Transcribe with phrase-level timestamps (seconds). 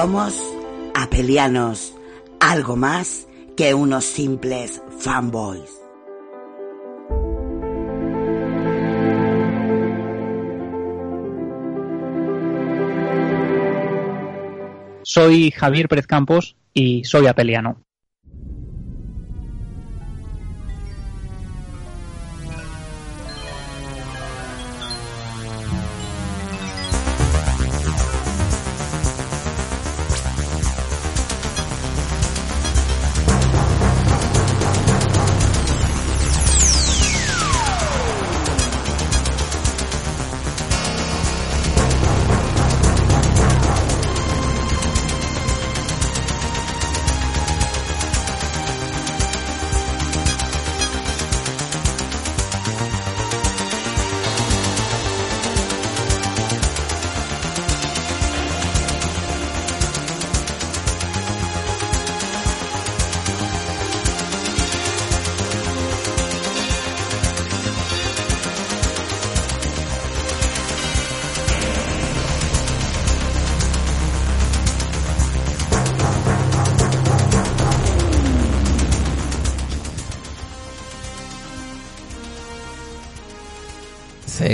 [0.00, 0.40] Somos
[0.94, 1.92] apelianos,
[2.38, 5.76] algo más que unos simples fanboys.
[15.02, 17.82] Soy Javier Pérez Campos y soy apeliano.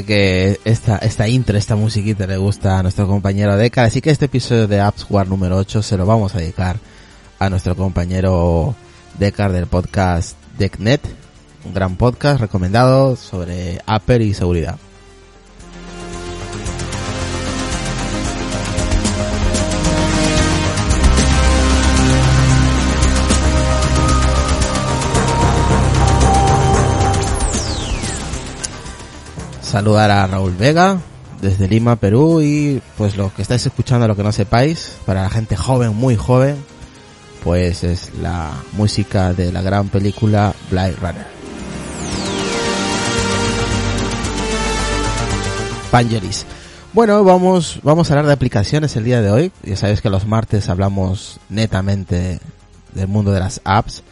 [0.03, 4.25] Que esta, esta intro, esta musiquita le gusta a nuestro compañero Decar, así que este
[4.25, 6.79] episodio de Apps War número 8 se lo vamos a dedicar
[7.39, 8.75] a nuestro compañero
[9.21, 11.01] Decar del podcast DeckNet,
[11.65, 14.79] un gran podcast recomendado sobre Apple y seguridad.
[29.75, 30.99] Saludar a Raúl Vega
[31.43, 35.31] desde Lima, Perú y pues lo que estáis escuchando, lo que no sepáis, para la
[35.31, 36.55] gente joven, muy joven,
[37.43, 41.27] pues es la música de la gran película Blade Runner.
[45.91, 46.47] Vangelis.
[46.93, 49.53] Bueno, vamos, vamos a hablar de aplicaciones el día de hoy.
[49.65, 52.39] Ya sabéis que los martes hablamos netamente
[52.95, 54.05] del mundo de las apps.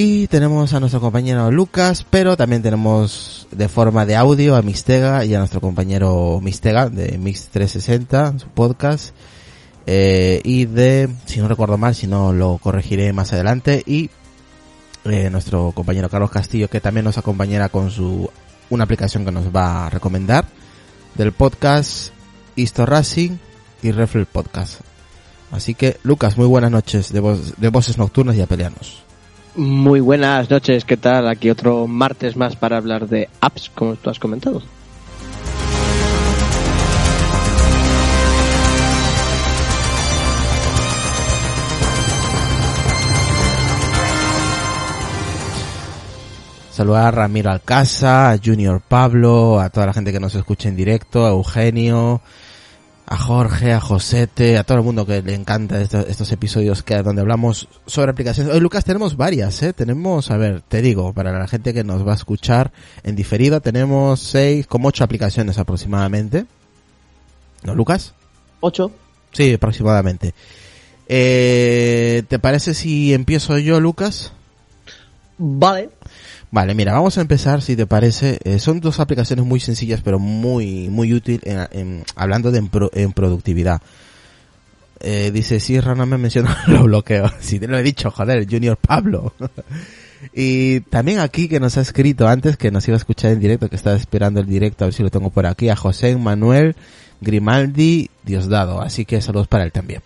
[0.00, 5.24] Y tenemos a nuestro compañero Lucas, pero también tenemos de forma de audio a Mistega
[5.24, 9.12] y a nuestro compañero Mistega de Mix 360, su podcast.
[9.86, 13.82] Eh, y de, si no recuerdo mal, si no lo corregiré más adelante.
[13.86, 14.08] Y
[15.04, 18.30] eh, nuestro compañero Carlos Castillo, que también nos acompañará con su
[18.70, 20.44] una aplicación que nos va a recomendar
[21.16, 22.12] del podcast
[22.54, 23.32] Histo Racing
[23.82, 24.80] y Refle Podcast.
[25.50, 29.07] Así que, Lucas, muy buenas noches de, voz, de voces nocturnas y apelianos.
[29.58, 31.26] Muy buenas noches, ¿qué tal?
[31.26, 34.62] Aquí otro martes más para hablar de apps, como tú has comentado.
[46.70, 50.76] Saludar a Ramiro Alcasa, a Junior Pablo, a toda la gente que nos escucha en
[50.76, 52.20] directo, a Eugenio,
[53.10, 57.02] a Jorge, a Josete, a todo el mundo que le encanta estos, estos episodios que
[57.02, 58.52] donde hablamos sobre aplicaciones.
[58.52, 59.72] Hoy, Lucas, tenemos varias, ¿eh?
[59.72, 62.70] Tenemos, a ver, te digo, para la gente que nos va a escuchar
[63.04, 66.44] en diferido, tenemos seis, como ocho aplicaciones aproximadamente.
[67.62, 68.12] ¿No, Lucas?
[68.60, 68.90] Ocho.
[69.32, 70.34] Sí, aproximadamente.
[71.08, 74.32] Eh, ¿Te parece si empiezo yo, Lucas?
[75.38, 75.88] Vale.
[76.50, 78.38] Vale, mira, vamos a empezar, si te parece.
[78.44, 82.68] Eh, son dos aplicaciones muy sencillas, pero muy muy útil en, en- hablando de en,
[82.68, 83.82] pro- en productividad.
[85.00, 87.30] Eh, dice, sí, Rana me menciona, lo bloqueo.
[87.40, 89.34] Sí, te lo he dicho, joder, Junior Pablo.
[90.34, 93.68] y también aquí que nos ha escrito antes, que nos iba a escuchar en directo,
[93.68, 96.76] que estaba esperando el directo, a ver si lo tengo por aquí, a José Manuel
[97.20, 98.80] Grimaldi Diosdado.
[98.80, 100.00] Así que saludos para él también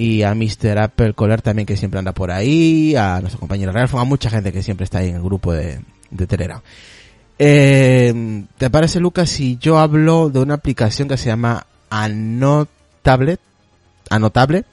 [0.00, 0.78] y a Mr.
[0.78, 4.50] Apple Collar también que siempre anda por ahí, a nuestro compañero Ralph, a mucha gente
[4.50, 5.80] que siempre está ahí en el grupo de,
[6.10, 6.62] de Telegram.
[7.38, 13.36] Eh, ¿Te parece, Lucas, si yo hablo de una aplicación que se llama Anotable,
[14.08, 14.64] Anotable,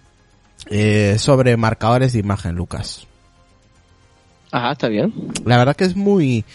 [0.70, 3.06] eh, sobre marcadores de imagen, Lucas?
[4.50, 5.14] Ajá, está bien.
[5.44, 6.46] La verdad que es muy,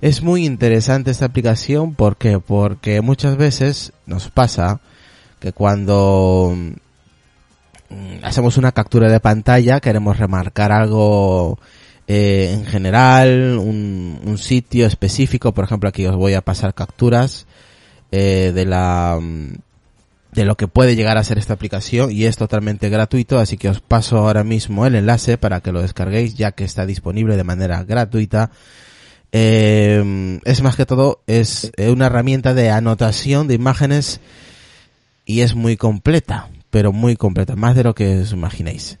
[0.00, 4.78] es muy interesante esta aplicación porque, porque muchas veces nos pasa
[5.40, 6.56] que cuando
[8.22, 11.58] hacemos una captura de pantalla queremos remarcar algo
[12.06, 17.46] eh, en general, un, un sitio específico, por ejemplo aquí os voy a pasar capturas
[18.12, 19.54] eh, de la mm,
[20.34, 23.68] de lo que puede llegar a ser esta aplicación y es totalmente gratuito, así que
[23.68, 27.44] os paso ahora mismo el enlace para que lo descarguéis ya que está disponible de
[27.44, 28.50] manera gratuita.
[29.30, 34.20] Eh, es más que todo, es eh, una herramienta de anotación de imágenes
[35.24, 38.98] y es muy completa, pero muy completa, más de lo que os imaginéis.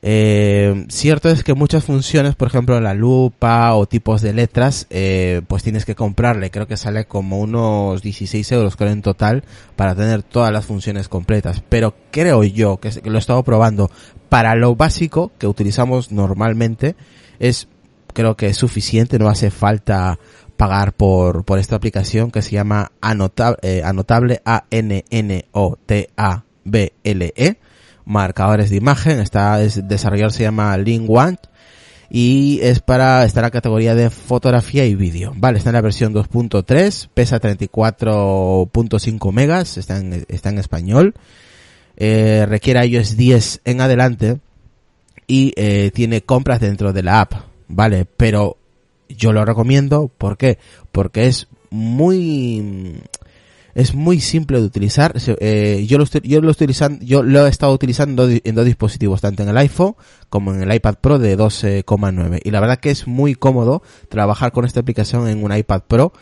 [0.00, 5.42] Eh, cierto es que muchas funciones, por ejemplo la lupa o tipos de letras, eh,
[5.46, 9.44] pues tienes que comprarle, creo que sale como unos 16 euros creo en total
[9.76, 11.62] para tener todas las funciones completas.
[11.68, 13.90] Pero creo yo que, lo he estado probando
[14.30, 16.96] para lo básico que utilizamos normalmente
[17.38, 17.68] es
[18.14, 20.18] creo que es suficiente, no hace falta
[20.56, 24.40] pagar por, por esta aplicación que se llama Anotable, eh, Anotable
[26.64, 27.56] A-N-N-O-T-A-B-L-E,
[28.04, 31.40] marcadores de imagen, está, es, desarrollador se llama Lingwant
[32.10, 35.32] y es para estar en la categoría de fotografía y vídeo.
[35.36, 41.14] Vale, está en la versión 2.3, pesa 34.5 megas, está en, está en español,
[41.96, 44.40] eh, requiere iOS 10 en adelante
[45.26, 47.34] y eh, tiene compras dentro de la app,
[47.68, 48.56] vale, pero
[49.08, 50.58] yo lo recomiendo, ¿por qué?
[50.90, 53.00] Porque es muy
[53.80, 55.14] es muy simple de utilizar.
[55.40, 56.68] Eh, yo lo estoy, yo lo estoy
[57.00, 59.94] yo lo he estado utilizando en dos dispositivos, tanto en el iPhone
[60.28, 62.40] como en el iPad Pro de 12,9.
[62.44, 66.12] Y la verdad que es muy cómodo trabajar con esta aplicación en un iPad Pro.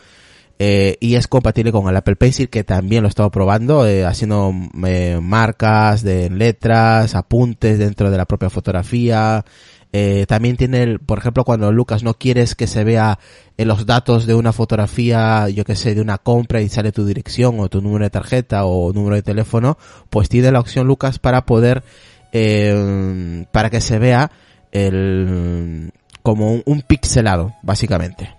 [0.61, 4.05] Eh, y es compatible con el Apple Pencil que también lo he estado probando eh,
[4.05, 4.53] haciendo
[4.85, 9.45] eh, marcas de letras apuntes dentro de la propia fotografía
[9.91, 13.19] eh, también tiene, el, por ejemplo, cuando Lucas no quieres que se vea
[13.57, 17.05] en los datos de una fotografía, yo que sé, de una compra y sale tu
[17.05, 19.77] dirección o tu número de tarjeta o número de teléfono,
[20.09, 21.83] pues tiene la opción Lucas para poder,
[22.31, 24.31] eh, para que se vea
[24.71, 25.91] el,
[26.21, 28.35] como un, un pixelado, básicamente.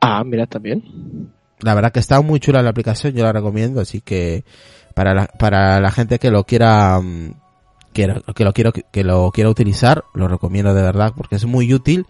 [0.00, 1.32] Ah, mira, bien.
[1.60, 4.44] La verdad que está muy chula la aplicación, yo la recomiendo, así que
[4.94, 7.00] para la, para la gente que lo quiera,
[8.34, 12.06] que, lo quiero que lo quiera utilizar, lo recomiendo de verdad porque es muy útil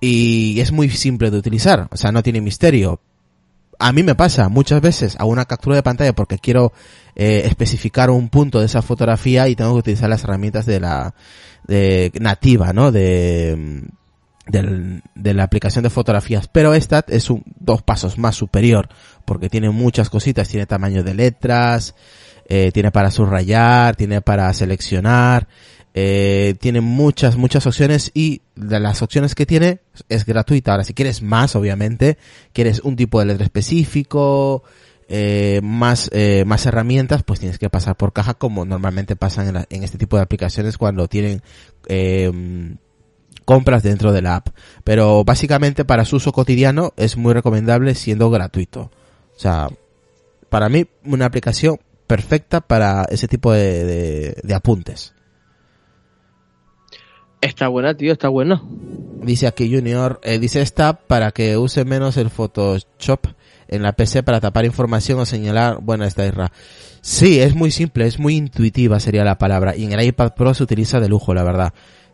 [0.00, 3.00] y es muy simple de utilizar, o sea, no tiene misterio.
[3.78, 6.72] A mí me pasa muchas veces hago una captura de pantalla porque quiero
[7.16, 11.14] eh, especificar un punto de esa fotografía y tengo que utilizar las herramientas de la
[11.66, 12.92] de nativa, ¿no?
[12.92, 13.82] De
[14.46, 18.88] del, de la aplicación de fotografías, pero esta es un dos pasos más superior
[19.24, 21.94] porque tiene muchas cositas, tiene tamaño de letras,
[22.50, 25.46] eh, tiene para subrayar, tiene para seleccionar,
[25.94, 30.72] eh, tiene muchas, muchas opciones y de las opciones que tiene es gratuita.
[30.72, 32.18] Ahora, si quieres más, obviamente,
[32.52, 34.64] quieres un tipo de letra específico,
[35.08, 39.82] eh, más, eh, más herramientas, pues tienes que pasar por caja como normalmente pasan en,
[39.84, 41.42] este tipo de aplicaciones cuando tienen,
[41.86, 42.32] eh,
[43.44, 44.48] compras dentro de la app.
[44.82, 48.90] Pero básicamente para su uso cotidiano es muy recomendable siendo gratuito.
[49.36, 49.68] O sea,
[50.48, 51.78] para mí una aplicación
[52.10, 55.14] perfecta para ese tipo de, de, de apuntes.
[57.40, 58.60] Está buena, tío, está buena.
[59.22, 63.28] Dice aquí Junior, eh, dice esta para que use menos el Photoshop
[63.68, 66.50] en la PC para tapar información o señalar, bueno, esta irra.
[67.00, 69.76] Sí, es muy simple, es muy intuitiva sería la palabra.
[69.76, 71.72] Y en el iPad Pro se utiliza de lujo, la verdad.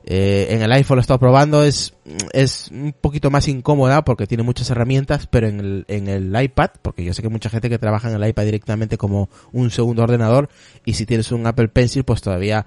[0.09, 1.95] Eh, en el iPhone lo he estado probando, es,
[2.33, 6.71] es un poquito más incómoda porque tiene muchas herramientas, pero en el, en el iPad,
[6.81, 10.05] porque yo sé que mucha gente que trabaja en el iPad directamente como un segundo
[10.05, 10.49] ordenador,
[10.85, 12.67] y si tienes un Apple Pencil, pues todavía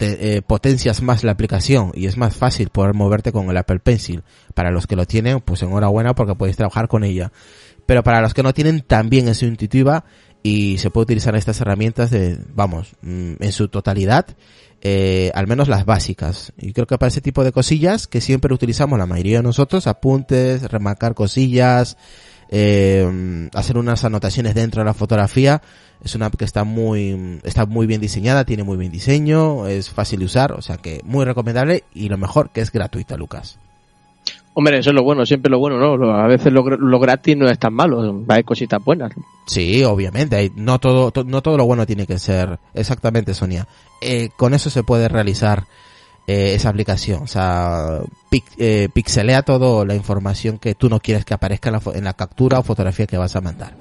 [0.00, 4.22] eh, potencias más la aplicación y es más fácil poder moverte con el Apple Pencil.
[4.54, 7.32] Para los que lo tienen, pues enhorabuena porque podéis trabajar con ella.
[7.84, 10.04] Pero para los que no tienen, también es intuitiva
[10.42, 14.26] y se puede utilizar estas herramientas de, vamos, mm, en su totalidad
[14.88, 16.52] eh, al menos las básicas.
[16.56, 19.88] Y creo que para ese tipo de cosillas que siempre utilizamos la mayoría de nosotros,
[19.88, 21.96] apuntes, remarcar cosillas,
[22.50, 25.60] eh, hacer unas anotaciones dentro de la fotografía,
[26.04, 29.90] es una app que está muy, está muy bien diseñada, tiene muy bien diseño, es
[29.90, 33.58] fácil de usar, o sea que muy recomendable y lo mejor que es gratuita, Lucas.
[34.58, 36.14] Hombre, eso es lo bueno, siempre lo bueno, ¿no?
[36.14, 36.64] A veces lo,
[36.98, 39.12] gratis no es tan malo, hay cositas buenas.
[39.44, 43.68] Sí, obviamente, hay, no todo, no todo lo bueno tiene que ser, exactamente, Sonia.
[44.00, 45.64] Eh, con eso se puede realizar
[46.26, 48.00] eh, esa aplicación, o sea,
[48.56, 52.14] eh, pixelea todo la información que tú no quieres que aparezca en la, en la
[52.14, 53.74] captura o fotografía que vas a mandar.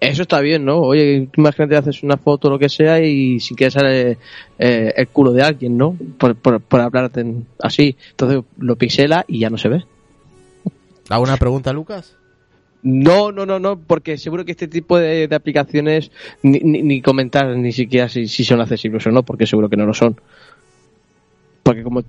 [0.00, 0.78] Eso está bien, ¿no?
[0.78, 4.18] Oye, imagínate haces una foto o lo que sea y si quieres sale
[4.58, 5.96] eh, el culo de alguien, ¿no?
[6.18, 7.26] Por, por, hablarte
[7.60, 7.96] así.
[8.10, 9.84] Entonces lo pixela y ya no se ve.
[11.08, 12.14] ¿Alguna pregunta, Lucas?
[12.82, 16.12] No, no, no, no, porque seguro que este tipo de, aplicaciones
[16.42, 19.94] ni, ni, comentar ni siquiera si, son accesibles o no, porque seguro que no lo
[19.94, 20.20] son.
[21.64, 22.04] Porque como...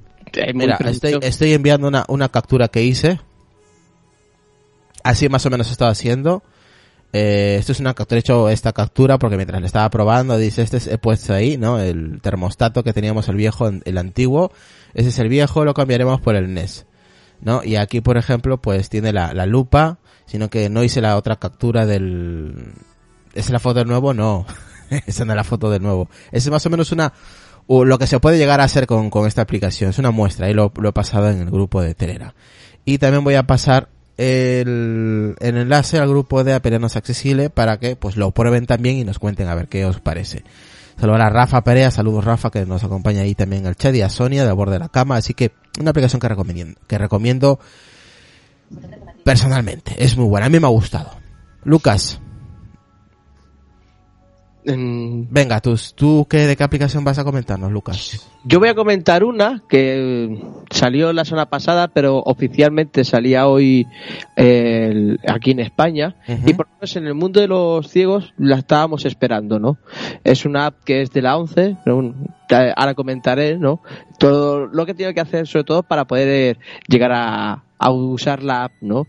[0.53, 3.19] Mira, estoy, estoy, enviando una, una captura que hice.
[5.03, 6.43] Así más o menos estaba haciendo
[7.11, 10.61] eh, esto es una captura, he hecho esta captura porque mientras le estaba probando, dice,
[10.61, 11.79] este he puesto ahí, ¿no?
[11.79, 14.51] El termostato que teníamos el viejo, el antiguo,
[14.93, 16.85] ese es el viejo, lo cambiaremos por el NES,
[17.41, 17.63] ¿no?
[17.63, 19.97] Y aquí, por ejemplo, pues tiene la, la lupa,
[20.27, 22.73] sino que no hice la otra captura del,
[23.33, 24.13] ¿es la foto del nuevo?
[24.13, 24.45] No,
[25.07, 26.09] esa no es la foto del nuevo.
[26.31, 27.13] Es más o menos una,
[27.67, 30.53] lo que se puede llegar a hacer con, con esta aplicación, es una muestra, y
[30.53, 32.35] lo, lo he pasado en el grupo de Telera.
[32.85, 33.89] Y también voy a pasar
[34.19, 39.17] el, enlace al grupo de Aperianos Accesible para que pues lo prueben también y nos
[39.17, 40.43] cuenten a ver qué os parece.
[40.99, 44.09] Saludos a Rafa Perea, saludos Rafa que nos acompaña ahí también el chat y a
[44.09, 47.59] Sonia de borde de la cama, así que una aplicación que recomiendo, que recomiendo
[49.23, 51.11] personalmente, es muy buena, a mí me ha gustado.
[51.63, 52.19] Lucas,
[54.77, 58.27] Venga, ¿tú, ¿tú qué, de qué aplicación vas a comentarnos, Lucas?
[58.43, 63.87] Yo voy a comentar una que salió la semana pasada, pero oficialmente salía hoy
[65.27, 66.15] aquí en España.
[66.45, 69.77] Y por lo menos en el mundo de los ciegos la estábamos esperando, ¿no?
[70.23, 72.13] Es una app que es de la 11, pero
[72.75, 73.81] ahora comentaré, ¿no?
[74.17, 78.65] Todo lo que tiene que hacer, sobre todo, para poder llegar a, a usar la
[78.65, 79.07] app, ¿no?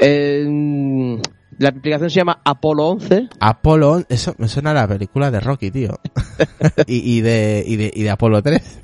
[0.00, 1.18] Eh,
[1.58, 3.28] la aplicación se llama Apolo 11.
[3.40, 5.98] Apolo 11, eso me suena a la película de Rocky, tío.
[6.86, 8.82] y, de, y, de, y de Apolo 3.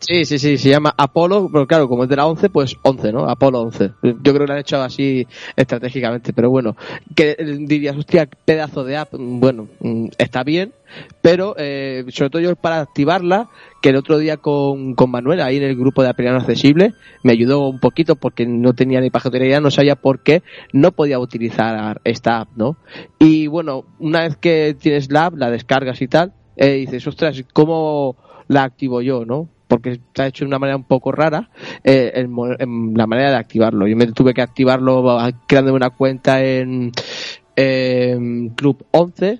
[0.00, 3.12] Sí, sí, sí, se llama Apolo, pero claro, como es de la 11, pues 11,
[3.12, 3.28] ¿no?
[3.28, 3.92] Apolo 11.
[4.02, 5.26] Yo creo que lo han hecho así
[5.56, 6.76] estratégicamente, pero bueno,
[7.14, 10.72] que dirías, hostia, pedazo de app, bueno, mm, está bien,
[11.22, 13.48] pero eh, sobre todo yo para activarla,
[13.82, 17.32] que el otro día con, con Manuel, ahí en el grupo de Apeliano Accesible, me
[17.32, 20.42] ayudó un poquito porque no tenía ni pajatería, no sabía por qué
[20.72, 22.76] no podía utilizar esta app, ¿no?
[23.18, 27.42] Y bueno, una vez que tienes la app, la descargas y tal, eh, dices, ostras,
[27.52, 28.16] ¿cómo
[28.48, 29.48] la activo yo, no?
[29.70, 31.48] Porque está hecho de una manera un poco rara
[31.84, 33.86] eh, en, la manera de activarlo.
[33.86, 36.90] Yo me tuve que activarlo creando una cuenta en,
[37.54, 39.38] en Club 11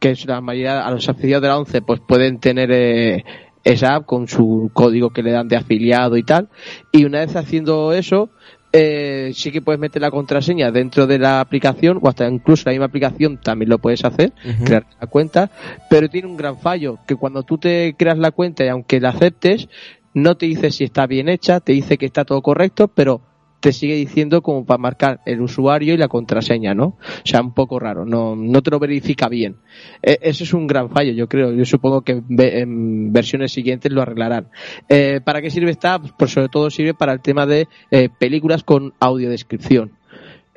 [0.00, 3.24] que es la mayoría a los afiliados de la 11 pues pueden tener eh,
[3.62, 6.48] esa app con su código que le dan de afiliado y tal
[6.90, 8.30] y una vez haciendo eso
[8.72, 12.72] eh, sí que puedes meter la contraseña dentro de la aplicación o hasta incluso la
[12.72, 14.32] misma aplicación también lo puedes hacer,
[14.64, 15.50] crear la cuenta,
[15.90, 19.10] pero tiene un gran fallo, que cuando tú te creas la cuenta y aunque la
[19.10, 19.68] aceptes,
[20.14, 23.20] no te dice si está bien hecha, te dice que está todo correcto, pero
[23.62, 26.84] te sigue diciendo como para marcar el usuario y la contraseña, ¿no?
[26.84, 29.56] O sea, un poco raro, no, no te lo verifica bien.
[30.02, 31.52] E, eso es un gran fallo, yo creo.
[31.52, 34.48] Yo supongo que en versiones siguientes lo arreglarán.
[34.88, 36.00] Eh, ¿Para qué sirve esta?
[36.00, 39.92] Pues sobre todo sirve para el tema de eh, películas con audiodescripción.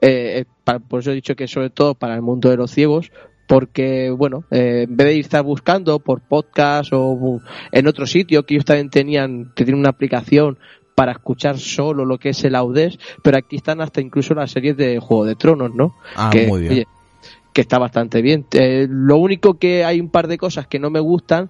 [0.02, 0.46] Eh,
[0.90, 3.12] por eso he dicho que sobre todo para el mundo de los ciegos,
[3.48, 7.40] porque bueno, eh, en vez de estar buscando por podcast o
[7.72, 10.58] en otro sitio que ellos también tenían, que tienen una aplicación
[10.96, 14.78] para escuchar solo lo que es el Audes, pero aquí están hasta incluso las series
[14.78, 15.96] de Juego de Tronos, ¿no?
[16.16, 16.86] Ah, que, muy bien.
[17.54, 18.46] que está bastante bien.
[18.54, 21.50] Eh, lo único que hay un par de cosas que no me gustan.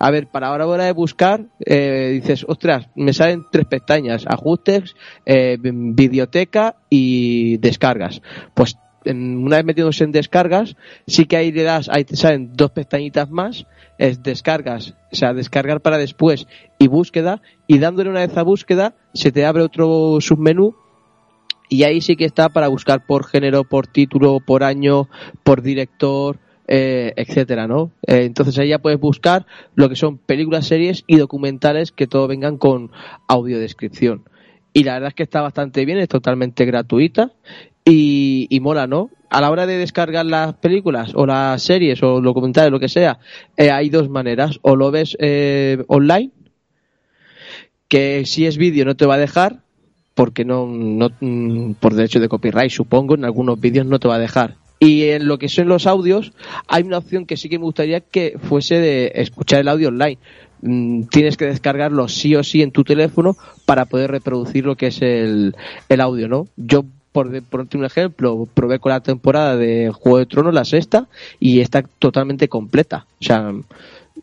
[0.00, 4.96] A ver, para ahora hora de buscar, eh, dices, ostras, me salen tres pestañas, ajustes,
[5.24, 8.20] eh, videoteca y descargas.
[8.54, 10.76] Pues en, una vez metiéndose en descargas,
[11.06, 13.66] sí que ahí le das, ahí te salen dos pestañitas más,
[13.98, 16.46] es descargas, o sea, descargar para después
[16.78, 20.74] y búsqueda, y dándole una vez a búsqueda, se te abre otro submenú
[21.68, 25.08] y ahí sí que está para buscar por género, por título, por año,
[25.44, 27.92] por director, eh, etcétera, ¿no?
[28.06, 32.26] Eh, entonces ahí ya puedes buscar lo que son películas, series y documentales que todo
[32.26, 32.90] vengan con
[33.28, 34.24] audiodescripción.
[34.72, 37.32] Y la verdad es que está bastante bien, es totalmente gratuita
[37.92, 39.10] y, mola, ¿no?
[39.28, 43.18] A la hora de descargar las películas o las series o documentales, lo que sea,
[43.56, 44.58] eh, hay dos maneras.
[44.62, 46.30] O lo ves eh, online,
[47.88, 49.60] que si es vídeo no te va a dejar,
[50.14, 54.16] porque no, no mm, por derecho de copyright, supongo, en algunos vídeos no te va
[54.16, 54.56] a dejar.
[54.78, 56.32] Y en lo que son los audios,
[56.66, 60.18] hay una opción que sí que me gustaría que fuese de escuchar el audio online.
[60.62, 64.88] Mm, tienes que descargarlo sí o sí en tu teléfono para poder reproducir lo que
[64.88, 65.54] es el,
[65.88, 66.48] el audio, ¿no?
[66.56, 71.08] Yo, por ponerte un ejemplo, probé con la temporada de Juego de Tronos, la sexta,
[71.38, 73.06] y está totalmente completa.
[73.20, 73.52] O sea,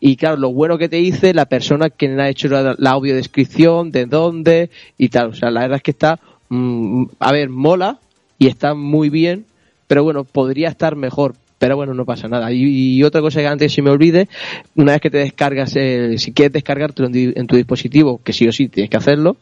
[0.00, 3.90] y claro, lo bueno que te dice la persona que ha hecho la, la audiodescripción,
[3.90, 5.28] de dónde y tal.
[5.30, 7.98] O sea, la verdad es que está, mm, a ver, mola
[8.38, 9.44] y está muy bien,
[9.86, 11.34] pero bueno, podría estar mejor.
[11.58, 12.52] Pero bueno, no pasa nada.
[12.52, 14.28] Y, y otra cosa que antes se me olvide,
[14.76, 18.52] una vez que te descargas, el, si quieres descargártelo en, tu dispositivo, que sí o
[18.52, 19.36] sí tienes que hacerlo,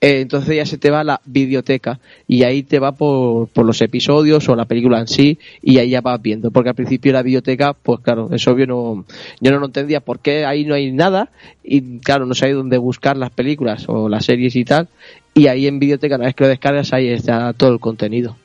[0.00, 3.66] eh, entonces ya se te va a la videoteca y ahí te va por, por
[3.66, 6.52] los episodios o la película en sí y ahí ya vas viendo.
[6.52, 9.04] Porque al principio la videoteca, pues claro, es obvio, no,
[9.40, 11.30] yo no lo entendía por qué ahí no hay nada
[11.64, 14.88] y claro, no sabía dónde buscar las películas o las series y tal.
[15.34, 18.36] Y ahí en videoteca, una vez que lo descargas, ahí está todo el contenido.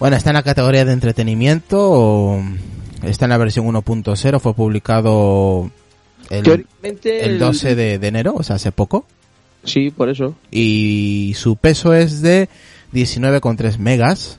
[0.00, 2.40] Bueno, está en la categoría de entretenimiento,
[3.02, 5.70] está en la versión 1.0, fue publicado
[6.30, 6.66] el,
[7.04, 9.06] el 12 de, de enero, o sea, hace poco.
[9.64, 10.36] Sí, por eso.
[10.50, 12.48] Y su peso es de
[12.92, 14.38] 19,3 megas.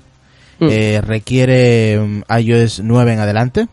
[0.59, 0.67] Mm.
[0.69, 3.67] Eh, requiere mm, iOS 9 en adelante.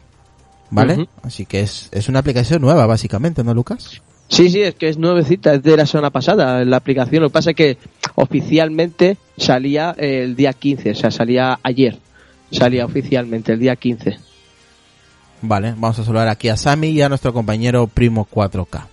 [0.70, 1.08] ¿Vale?
[1.22, 4.02] Así que es, es una aplicación nueva, básicamente, ¿no, Lucas?
[4.28, 7.22] Sí, sí, es que es nuevecita, es de la semana pasada la aplicación.
[7.22, 7.78] Lo que pasa es que
[8.16, 11.98] oficialmente salía el día 15, o sea, salía ayer.
[12.50, 14.18] Salía oficialmente el día 15.
[15.42, 18.86] Vale, vamos a saludar aquí a Sammy y a nuestro compañero Primo 4K.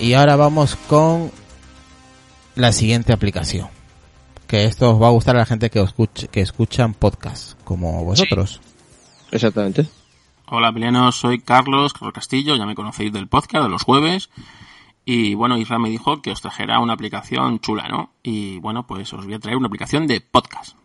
[0.00, 1.32] Y ahora vamos con
[2.58, 3.68] la siguiente aplicación.
[4.46, 8.04] Que esto os va a gustar a la gente que, escuche, que escuchan podcast, como
[8.04, 8.60] vosotros.
[9.30, 9.86] Exactamente.
[10.46, 14.30] Hola, peleanos, soy Carlos, Carlos Castillo, ya me conocéis del podcast de los jueves.
[15.04, 18.12] Y bueno, Isra me dijo que os trajera una aplicación chula, ¿no?
[18.22, 20.76] Y bueno, pues os voy a traer una aplicación de podcast.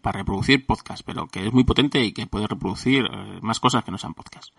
[0.00, 3.84] Para reproducir podcast, pero que es muy potente y que puede reproducir eh, más cosas
[3.84, 4.50] que no sean podcast.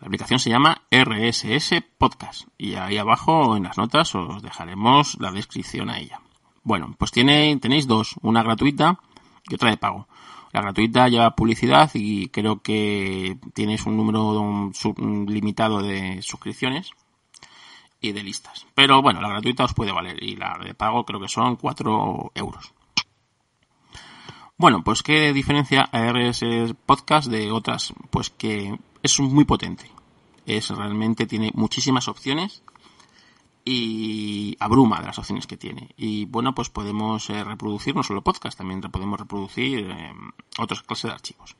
[0.00, 2.48] La aplicación se llama RSS Podcast.
[2.58, 6.20] Y ahí abajo en las notas os dejaremos la descripción a ella.
[6.62, 8.98] Bueno, pues tiene, tenéis dos, una gratuita
[9.48, 10.08] y otra de pago.
[10.52, 14.70] La gratuita lleva publicidad y creo que tienes un número
[15.26, 16.92] limitado de suscripciones
[18.00, 18.66] y de listas.
[18.74, 22.32] Pero bueno, la gratuita os puede valer y la de pago creo que son 4
[22.34, 22.72] euros.
[24.56, 29.90] Bueno, pues qué diferencia a RSS Podcast de otras, pues que es muy potente.
[30.46, 32.62] Es realmente tiene muchísimas opciones
[33.66, 35.90] y abruma de las opciones que tiene.
[35.96, 40.12] Y bueno, pues podemos eh, reproducir no solo podcast, también podemos reproducir eh,
[40.58, 41.54] otras clases de archivos.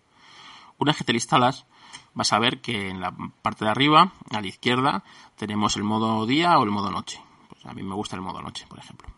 [0.78, 1.66] Una vez que te la instalas,
[2.14, 5.04] vas a ver que en la parte de arriba, a la izquierda,
[5.36, 7.20] tenemos el modo día o el modo noche.
[7.50, 9.08] Pues a mí me gusta el modo noche, por ejemplo.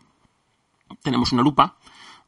[1.01, 1.77] Tenemos una lupa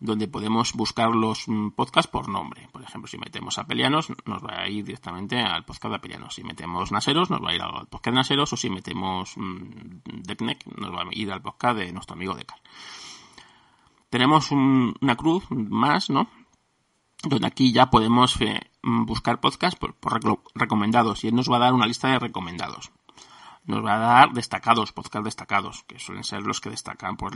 [0.01, 2.69] donde podemos buscar los mm, podcasts por nombre.
[2.71, 6.35] Por ejemplo, si metemos a Pelianos, nos va a ir directamente al podcast de Apelianos.
[6.35, 8.53] Si metemos Naseros, nos va a ir al podcast de Naseros.
[8.53, 12.59] O si metemos mm, Deckneck, nos va a ir al podcast de nuestro amigo Decar.
[14.09, 16.29] Tenemos un- una cruz más, ¿no?
[17.23, 20.19] Donde aquí ya podemos eh, buscar podcasts por, por
[20.55, 21.23] recomendados.
[21.23, 22.91] Y él nos va a dar una lista de recomendados
[23.65, 27.34] nos va a dar destacados, podcast destacados, que suelen ser los que destacan por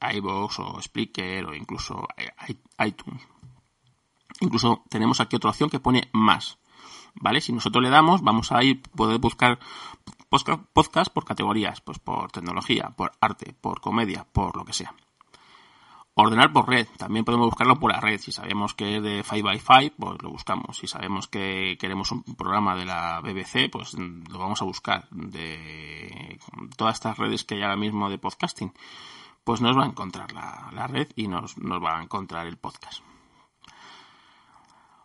[0.00, 2.06] iVoox o Spreaker o incluso
[2.48, 3.26] i- iTunes.
[4.40, 6.58] Incluso tenemos aquí otra opción que pone más.
[7.16, 7.40] ¿Vale?
[7.40, 9.58] Si nosotros le damos, vamos a ir, poder buscar
[10.72, 14.92] podcast por categorías, pues por tecnología, por arte, por comedia, por lo que sea.
[16.16, 18.20] Ordenar por red, también podemos buscarlo por la red.
[18.20, 20.78] Si sabemos que es de 5x5, pues lo buscamos.
[20.78, 25.08] Si sabemos que queremos un programa de la BBC, pues lo vamos a buscar.
[25.10, 26.38] De
[26.76, 28.72] todas estas redes que hay ahora mismo de podcasting,
[29.42, 32.58] pues nos va a encontrar la, la red y nos, nos va a encontrar el
[32.58, 33.02] podcast.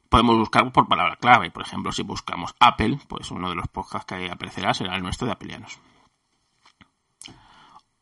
[0.09, 4.05] Podemos buscar por palabra clave, por ejemplo, si buscamos Apple, pues uno de los podcasts
[4.05, 5.79] que aparecerá será el nuestro de Apelianos.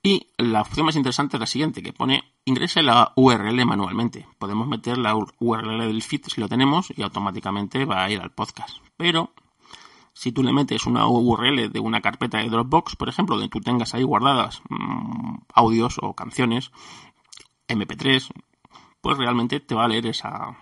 [0.03, 4.25] Y la opción más interesante es la siguiente, que pone ingrese la URL manualmente.
[4.39, 8.31] Podemos meter la URL del feed si lo tenemos y automáticamente va a ir al
[8.31, 8.77] podcast.
[8.95, 9.33] Pero
[10.13, 13.59] si tú le metes una URL de una carpeta de Dropbox, por ejemplo, donde tú
[13.59, 16.71] tengas ahí guardadas mmm, audios o canciones,
[17.67, 18.31] MP3,
[19.01, 20.57] pues realmente te va a leer esa,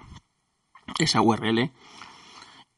[0.98, 1.72] esa URL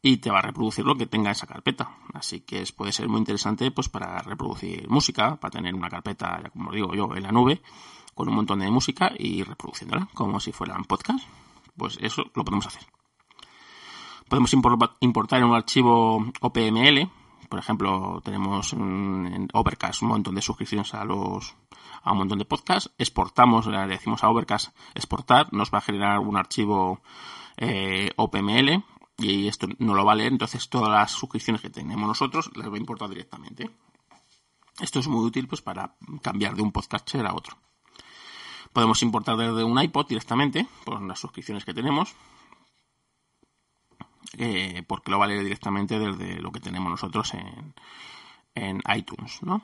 [0.01, 1.97] y te va a reproducir lo que tenga esa carpeta.
[2.13, 6.49] Así que puede ser muy interesante pues para reproducir música, para tener una carpeta, ya
[6.49, 7.61] como digo yo, en la nube,
[8.13, 11.27] con un montón de música y reproduciéndola como si fueran podcast.
[11.75, 12.83] Pues eso lo podemos hacer.
[14.27, 17.09] Podemos importar en un archivo OPML.
[17.47, 21.55] Por ejemplo, tenemos en Overcast un montón de suscripciones a los
[22.03, 22.91] a un montón de podcasts.
[22.97, 27.01] Exportamos, le decimos a Overcast exportar, nos va a generar un archivo
[27.57, 28.83] eh, OPML
[29.17, 32.69] y esto no lo va a leer, entonces todas las suscripciones que tenemos nosotros las
[32.69, 33.69] va a importar directamente.
[34.79, 37.57] Esto es muy útil pues para cambiar de un podcaster a otro.
[38.73, 42.13] Podemos importar desde un iPod directamente, por las suscripciones que tenemos,
[44.37, 47.73] eh, porque lo va a leer directamente desde lo que tenemos nosotros en,
[48.53, 49.63] en iTunes, ¿no?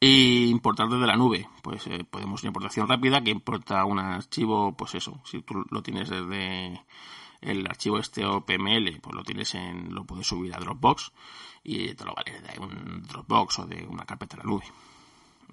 [0.00, 4.76] Y importar desde la nube, pues eh, podemos una importación rápida que importa un archivo,
[4.76, 6.84] pues eso, si tú lo tienes desde
[7.40, 11.12] el archivo este OPML, pues lo tienes en, lo puedes subir a Dropbox
[11.62, 14.64] y te lo vale de un Dropbox o de una carpeta de la nube.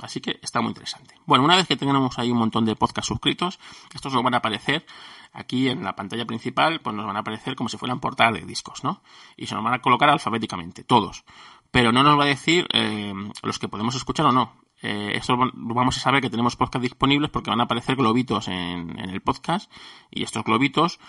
[0.02, 1.16] Así que está muy interesante.
[1.26, 3.60] Bueno, una vez que tengamos ahí un montón de podcasts suscritos,
[3.94, 4.86] estos nos van a aparecer
[5.32, 8.46] aquí en la pantalla principal, pues nos van a aparecer como si fueran portadas de
[8.46, 9.02] discos, ¿no?
[9.38, 11.24] Y se nos van a colocar alfabéticamente, todos.
[11.72, 14.54] Pero no nos va a decir eh, los que podemos escuchar o no.
[14.82, 19.00] Eh, esto vamos a saber que tenemos podcasts disponibles porque van a aparecer globitos en,
[19.00, 19.72] en el podcast
[20.12, 21.00] y estos globitos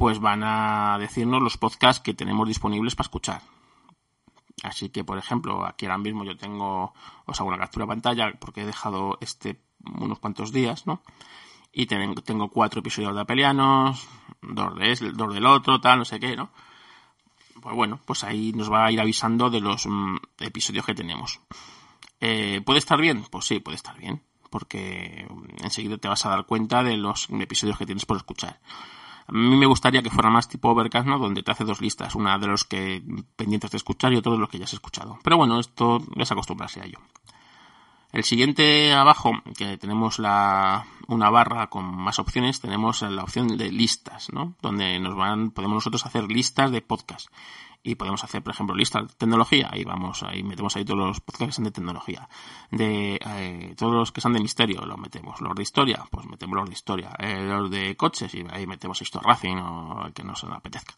[0.00, 3.42] pues van a decirnos los podcasts que tenemos disponibles para escuchar.
[4.62, 6.94] Así que, por ejemplo, aquí ahora mismo yo tengo,
[7.26, 11.02] os hago una captura de pantalla porque he dejado este unos cuantos días, ¿no?
[11.70, 14.08] Y tengo, cuatro episodios de Apelianos,
[14.40, 16.50] dos, de, dos del otro, tal, no sé qué, ¿no?
[17.60, 21.42] Pues bueno, pues ahí nos va a ir avisando de los mm, episodios que tenemos.
[22.20, 23.26] Eh, ¿Puede estar bien?
[23.30, 27.76] Pues sí, puede estar bien, porque enseguida te vas a dar cuenta de los episodios
[27.76, 28.60] que tienes por escuchar.
[29.30, 31.16] A mí me gustaría que fuera más tipo Overcast, ¿no?
[31.16, 33.00] Donde te hace dos listas, una de los que
[33.36, 35.20] pendientes de escuchar y otro de los que ya has escuchado.
[35.22, 36.98] Pero bueno, esto es acostumbrarse a ello.
[38.12, 43.70] El siguiente abajo, que tenemos la, una barra con más opciones, tenemos la opción de
[43.70, 44.54] listas, ¿no?
[44.60, 47.28] Donde nos van, podemos nosotros hacer listas de podcast
[47.82, 51.20] y podemos hacer, por ejemplo, listas de tecnología, ahí vamos, ahí metemos ahí todos los
[51.20, 52.28] podcasts que son de tecnología,
[52.70, 56.56] de eh, todos los que son de misterio, los metemos, los de historia, pues metemos
[56.56, 60.24] los de historia, eh, los de coches, y ahí metemos esto Racing o el que
[60.24, 60.94] nos apetezca.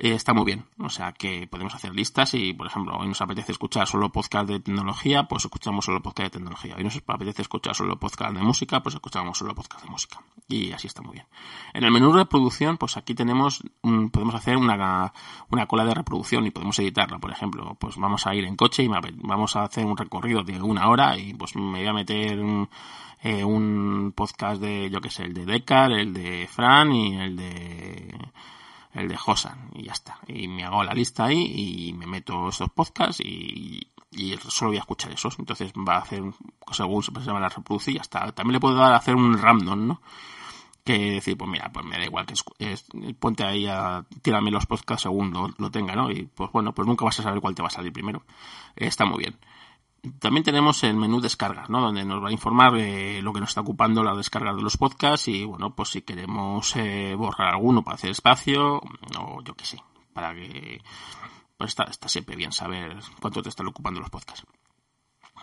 [0.00, 0.64] Eh, está muy bien.
[0.78, 4.48] O sea que podemos hacer listas y, por ejemplo, hoy nos apetece escuchar solo podcast
[4.48, 6.76] de tecnología, pues escuchamos solo podcast de tecnología.
[6.76, 10.22] Hoy nos apetece escuchar solo podcast de música, pues escuchamos solo podcast de música.
[10.46, 11.26] Y así está muy bien.
[11.74, 13.60] En el menú reproducción, pues aquí tenemos,
[14.12, 15.12] podemos hacer una,
[15.50, 17.18] una cola de reproducción y podemos editarla.
[17.18, 20.62] Por ejemplo, pues vamos a ir en coche y vamos a hacer un recorrido de
[20.62, 22.68] una hora y pues me voy a meter un,
[23.20, 27.36] eh, un podcast de, yo que sé, el de Decar, el de Fran y el
[27.36, 28.14] de
[28.94, 30.18] el de Josan y ya está.
[30.26, 33.86] Y me hago la lista ahí y me meto esos podcasts y,
[34.48, 35.38] solo voy a escuchar esos.
[35.38, 36.22] Entonces va a hacer,
[36.72, 38.32] según se llama la reproducir ya está.
[38.32, 40.02] También le puedo dar a hacer un random, ¿no?
[40.84, 42.86] Que decir, pues mira, pues me da igual que es,
[43.18, 46.10] ponte ahí a tirarme los podcasts según lo, tenga, ¿no?
[46.10, 48.22] Y pues bueno, pues nunca vas a saber cuál te va a salir primero.
[48.76, 49.38] está muy bien.
[50.20, 51.80] También tenemos el menú descargas, ¿no?
[51.80, 54.76] Donde nos va a informar de lo que nos está ocupando la descarga de los
[54.76, 58.80] podcasts y, bueno, pues si queremos eh, borrar alguno para hacer espacio
[59.18, 59.82] o yo qué sé,
[60.12, 60.80] para que...
[61.56, 64.46] Pues está, está siempre bien saber cuánto te están ocupando los podcasts.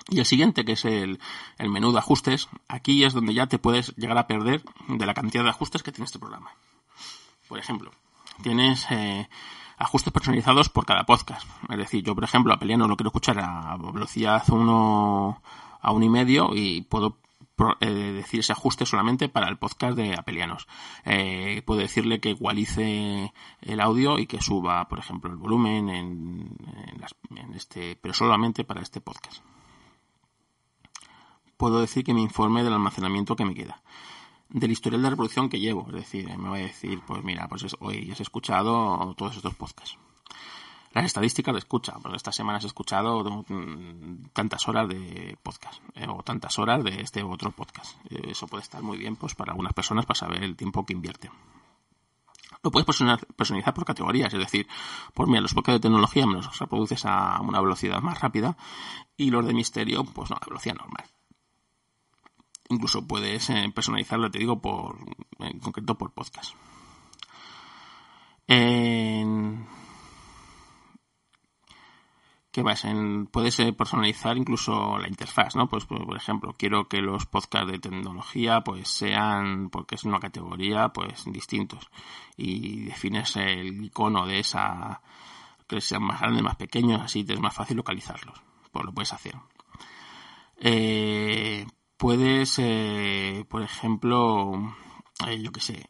[0.09, 1.19] Y el siguiente, que es el,
[1.57, 5.13] el, menú de ajustes, aquí es donde ya te puedes llegar a perder de la
[5.13, 6.51] cantidad de ajustes que tiene este programa.
[7.49, 7.91] Por ejemplo,
[8.43, 9.27] tienes eh,
[9.77, 11.47] ajustes personalizados por cada podcast.
[11.69, 15.41] Es decir, yo, por ejemplo, a Peliano lo quiero escuchar a velocidad 1
[15.81, 17.17] a 1,5 y medio y puedo
[17.79, 20.67] eh, decir ese ajuste solamente para el podcast de Apelianos.
[21.05, 26.57] Eh, puedo decirle que igualice el audio y que suba, por ejemplo, el volumen en,
[26.87, 29.41] en, las, en este, pero solamente para este podcast.
[31.57, 33.81] Puedo decir que me informe del almacenamiento que me queda
[34.55, 35.85] del historial de reproducción que llevo.
[35.89, 39.97] Es decir, me voy a decir, pues mira, pues hoy has escuchado todos estos podcasts.
[40.93, 41.95] las estadísticas de escucha.
[42.01, 47.01] Pues estas semanas he escuchado mm, tantas horas de podcast eh, o tantas horas de
[47.01, 47.97] este otro podcast.
[48.09, 50.93] Eh, eso puede estar muy bien pues para algunas personas para saber el tiempo que
[50.93, 51.31] invierten.
[52.63, 54.67] Lo puedes personalizar por categorías, es decir,
[55.13, 58.57] pues mira, los podcasts de tecnología me los reproduces a una velocidad más rápida
[59.17, 61.05] y los de misterio, pues no, a velocidad normal.
[62.69, 64.97] Incluso puedes eh, personalizarlo, te digo, por,
[65.39, 66.55] en concreto por podcast.
[68.47, 69.67] En,
[72.55, 72.85] ¿Qué más?
[72.85, 75.67] En, puedes eh, personalizar incluso la interfaz, ¿no?
[75.67, 80.87] Pues, por ejemplo, quiero que los podcasts de tecnología pues sean, porque es una categoría,
[80.87, 81.89] pues distintos.
[82.37, 85.01] Y defines el icono de esa,
[85.67, 88.41] que sean más grandes, más pequeños, así es más fácil localizarlos.
[88.71, 89.35] Pues lo puedes hacer.
[90.57, 94.75] Eh, puedes, eh, por ejemplo,
[95.39, 95.89] yo que sé,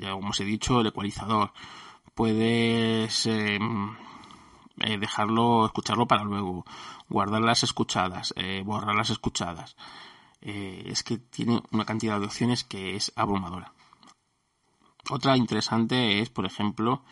[0.00, 1.52] ya como os he dicho, el ecualizador.
[2.14, 3.96] Puedes em,
[4.80, 6.64] eh, dejarlo, escucharlo para luego,
[7.08, 9.76] guardar las escuchadas, eh, borrar las escuchadas.
[10.40, 13.72] Eh, es que tiene una cantidad de opciones que es abrumadora.
[15.10, 17.04] Otra interesante es, por ejemplo,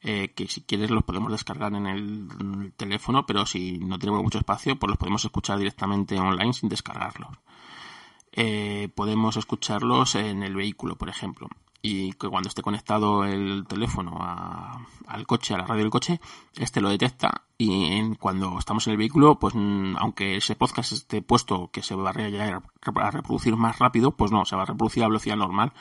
[0.00, 4.78] que si quieres los podemos descargar en el, teléfono, pero si no tenemos mucho espacio,
[4.78, 7.36] pues los podemos escuchar directamente online sin descargarlos.
[8.94, 11.48] Podemos escucharlos en el vehículo, por ejemplo
[11.86, 16.20] y que cuando esté conectado el teléfono al coche, a la radio del coche,
[16.56, 21.22] este lo detecta y cuando estamos en el vehículo, pues mm, aunque ese podcast esté
[21.22, 25.08] puesto que se va a reproducir más rápido, pues no, se va a reproducir a
[25.08, 25.72] velocidad normal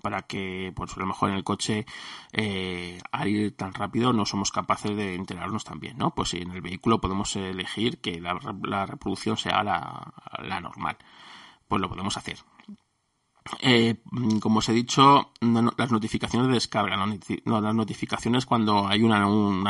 [0.00, 1.86] para que, pues a lo mejor en el coche
[2.32, 6.14] eh, al ir tan rápido no somos capaces de enterarnos también, ¿no?
[6.14, 10.98] Pues en el vehículo podemos elegir que la, reproducción sea la, la normal,
[11.68, 12.38] pues lo podemos hacer.
[13.60, 13.96] Eh,
[14.40, 19.20] como os he dicho, las notificaciones de descarga, las notificaciones cuando hay una,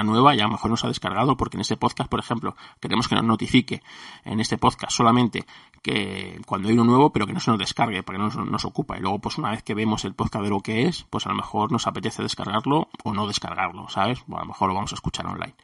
[0.02, 3.08] nueva y a lo mejor nos ha descargado, porque en ese podcast, por ejemplo, queremos
[3.08, 3.82] que nos notifique
[4.24, 5.46] en este podcast solamente
[5.82, 8.98] que cuando hay uno nuevo, pero que no se nos descargue, porque no nos, ocupa.
[8.98, 11.30] Y luego, pues una vez que vemos el podcast de lo que es, pues a
[11.30, 14.24] lo mejor nos apetece descargarlo o no descargarlo, ¿sabes?
[14.28, 15.54] a lo mejor lo vamos a escuchar online.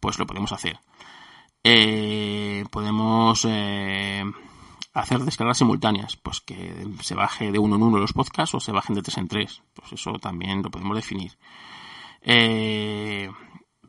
[0.00, 0.80] Pues lo podemos hacer.
[1.62, 4.24] Eh, podemos eh,
[4.92, 8.72] hacer descargas simultáneas, pues que se baje de uno en uno los podcasts o se
[8.72, 11.38] bajen de tres en tres, pues eso también lo podemos definir.
[12.22, 13.30] Eh,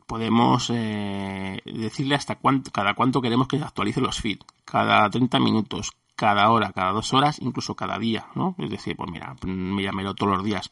[0.06, 5.92] podemos eh, decirle hasta cuánto, cada cuánto queremos que actualice los feeds, cada 30 minutos,
[6.14, 8.54] cada hora, cada dos horas, incluso cada día, ¿no?
[8.58, 10.70] Es decir, pues mira, míramelo todos los días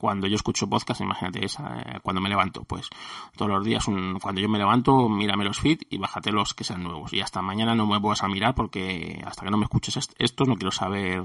[0.00, 2.88] cuando yo escucho podcast, imagínate esa, eh, cuando me levanto, pues
[3.36, 6.82] todos los días, cuando yo me levanto, mírame los feeds y bájate los que sean
[6.82, 7.12] nuevos.
[7.12, 10.48] Y hasta mañana no me vuelvas a mirar porque hasta que no me escuches estos
[10.48, 11.24] no quiero saber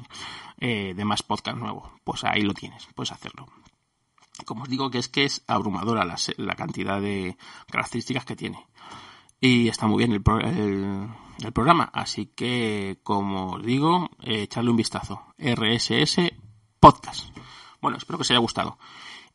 [0.60, 1.90] eh, de más podcast nuevos.
[2.04, 3.48] Pues ahí lo tienes, puedes hacerlo.
[4.46, 7.38] Como os digo que es que es abrumadora la, cantidad de
[7.72, 8.68] características que tiene.
[9.40, 10.22] Y está muy bien el,
[11.46, 15.34] el, programa, así que como os digo, eh, echarle un vistazo.
[15.38, 16.18] RSS
[16.82, 17.30] Podcast.
[17.86, 18.80] Bueno, espero que os haya gustado.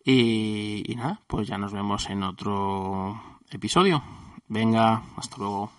[0.05, 4.03] Y, nada, pues ya nos vemos en otro episodio.
[4.49, 5.71] Venga, hasta luego.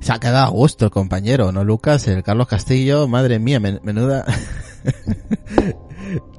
[0.00, 2.06] Se ha quedado a gusto el compañero, ¿no, Lucas?
[2.06, 4.26] El Carlos Castillo, madre mía, menuda...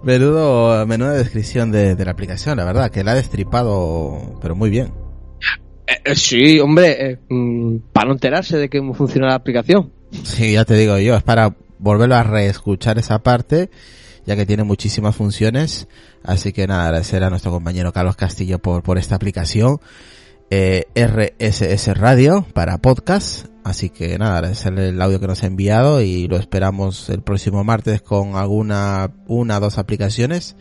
[0.03, 4.69] Menudo, menuda descripción de, de la aplicación, la verdad, que la ha destripado, pero muy
[4.69, 5.00] bien.
[5.91, 9.91] Eh, eh, sí, hombre, eh, mm, para no enterarse de cómo funciona la aplicación.
[10.23, 13.69] Sí, ya te digo yo, es para volverlo a reescuchar esa parte,
[14.25, 15.87] ya que tiene muchísimas funciones.
[16.23, 19.79] Así que nada, agradecer a nuestro compañero Carlos Castillo por, por esta aplicación.
[20.53, 23.45] RSS Radio para podcast.
[23.63, 27.63] Así que nada, agradecerle el audio que nos ha enviado y lo esperamos el próximo
[27.63, 30.57] martes con alguna, una o dos aplicaciones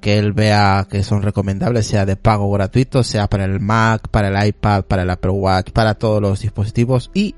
[0.00, 4.28] que él vea que son recomendables, sea de pago gratuito, sea para el Mac, para
[4.28, 7.10] el iPad, para el Apple Watch, para todos los dispositivos.
[7.14, 7.34] Y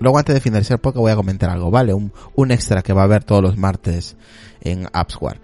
[0.00, 1.94] luego antes de finalizar porque voy a comentar algo, ¿vale?
[1.94, 4.16] Un, un extra que va a haber todos los martes
[4.60, 5.40] en AppsWare.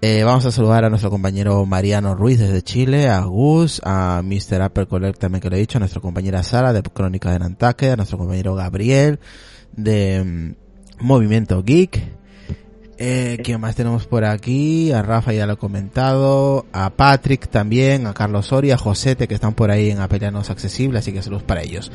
[0.00, 4.62] Eh, vamos a saludar a nuestro compañero Mariano Ruiz desde Chile, a Gus, a Mr.
[4.62, 7.90] Apple Collect también que lo he dicho, a nuestra compañera Sara de Crónica de Nantaque,
[7.90, 9.18] a nuestro compañero Gabriel
[9.72, 12.17] de mm, Movimiento Geek,
[12.98, 14.90] eh, ¿Quién más tenemos por aquí?
[14.90, 19.34] A Rafa ya lo he comentado, a Patrick también, a Carlos Soria, a Josete que
[19.34, 21.92] están por ahí en Apelianos Accesible, así que saludos para ellos.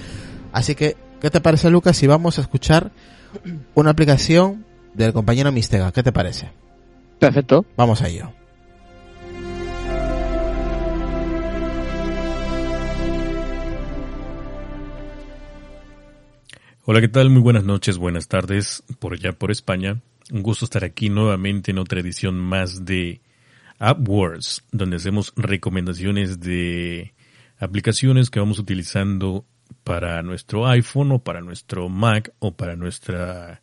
[0.53, 2.91] Así que, ¿qué te parece Lucas si vamos a escuchar
[3.75, 5.91] una aplicación del compañero Mistega?
[5.91, 6.51] ¿Qué te parece?
[7.19, 7.65] Perfecto.
[7.75, 8.31] Vamos a ello.
[16.85, 17.29] Hola, ¿qué tal?
[17.29, 21.79] Muy buenas noches, buenas tardes por allá por España Un gusto estar aquí nuevamente en
[21.79, 23.21] otra edición más de
[23.79, 27.13] AppWords, donde hacemos recomendaciones de
[27.59, 29.45] aplicaciones que vamos utilizando
[29.83, 33.61] para nuestro iPhone o para nuestro Mac o para nuestra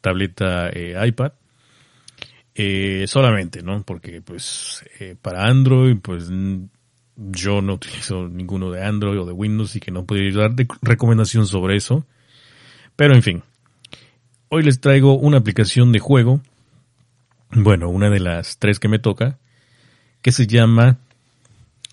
[0.00, 1.32] tableta eh, iPad.
[2.54, 3.82] Eh, solamente, ¿no?
[3.82, 6.28] Porque pues eh, para Android, pues
[7.16, 10.66] yo no utilizo ninguno de Android o de Windows y que no puedo dar de
[10.82, 12.06] recomendación sobre eso.
[12.96, 13.42] Pero en fin,
[14.50, 16.42] hoy les traigo una aplicación de juego,
[17.52, 19.38] bueno, una de las tres que me toca,
[20.22, 20.98] que se llama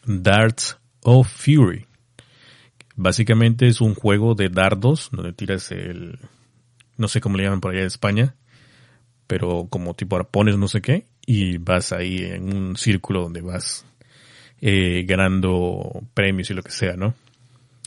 [0.05, 1.85] Darts of Fury.
[2.95, 6.17] Básicamente es un juego de dardos donde tiras el,
[6.97, 8.35] no sé cómo le llaman por allá en España,
[9.27, 13.85] pero como tipo arpones no sé qué, y vas ahí en un círculo donde vas
[14.61, 17.13] eh, ganando premios y lo que sea, ¿no?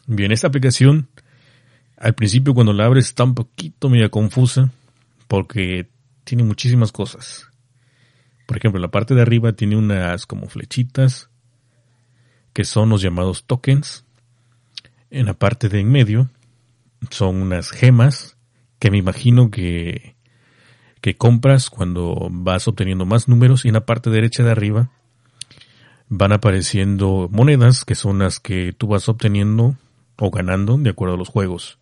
[0.06, 1.08] Bien, esta aplicación
[2.00, 4.72] al principio cuando la abres está un poquito media confusa
[5.28, 5.88] porque
[6.24, 7.46] tiene muchísimas cosas.
[8.46, 11.28] Por ejemplo, la parte de arriba tiene unas como flechitas
[12.54, 14.04] que son los llamados tokens.
[15.10, 16.30] En la parte de en medio
[17.10, 18.36] son unas gemas
[18.78, 20.16] que me imagino que,
[21.02, 24.90] que compras cuando vas obteniendo más números y en la parte derecha de arriba
[26.08, 29.76] van apareciendo monedas que son las que tú vas obteniendo
[30.16, 31.79] o ganando de acuerdo a los juegos.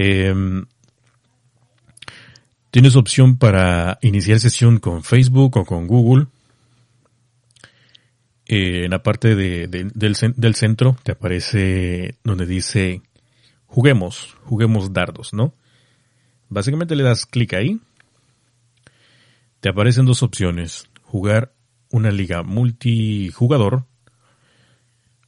[0.00, 0.64] Em,
[2.70, 6.28] tienes opción para iniciar sesión con Facebook o con Google.
[8.46, 9.90] Eh, en la parte de, del,
[10.36, 13.02] del, centro te aparece donde dice
[13.66, 15.52] juguemos, juguemos dardos, ¿no?
[16.48, 17.80] Básicamente le das clic ahí.
[19.58, 20.88] Te aparecen dos opciones.
[21.02, 21.52] Jugar
[21.90, 23.84] una liga multijugador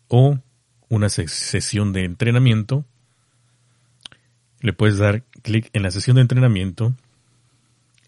[0.06, 0.38] o
[0.88, 2.84] una sesión de entrenamiento.
[4.60, 6.94] Le puedes dar clic en la sesión de entrenamiento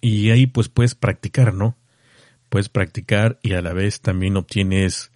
[0.01, 1.77] y ahí pues puedes practicar, ¿no?
[2.49, 5.11] Puedes practicar y a la vez también obtienes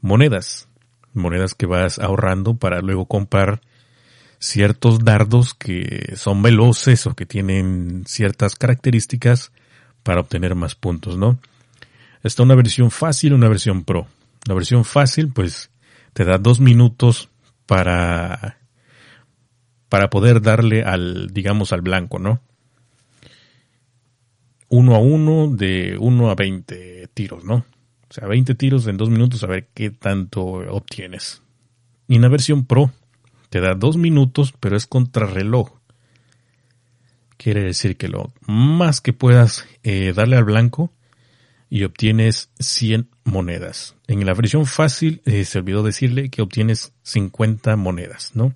[0.00, 0.68] monedas,
[1.14, 3.60] monedas que vas ahorrando para luego comprar
[4.40, 9.52] ciertos dardos que son veloces o que tienen ciertas características
[10.02, 11.38] para obtener más puntos, ¿no?
[12.22, 14.06] Está una versión fácil y una versión pro.
[14.46, 15.70] La versión fácil, pues,
[16.12, 17.28] te da dos minutos
[17.66, 18.58] para,
[19.90, 22.40] para poder darle al, digamos, al blanco, ¿no?
[24.68, 27.66] Uno a uno, de uno a veinte tiros, ¿no?
[28.10, 31.42] O sea, 20 tiros en dos minutos a ver qué tanto obtienes.
[32.08, 32.90] Y en la versión pro,
[33.50, 35.70] te da dos minutos, pero es contrarreloj.
[37.36, 40.92] Quiere decir que lo más que puedas eh, darle al blanco
[41.68, 43.94] y obtienes 100 monedas.
[44.08, 48.54] En la versión fácil eh, se olvidó decirle que obtienes 50 monedas, ¿no?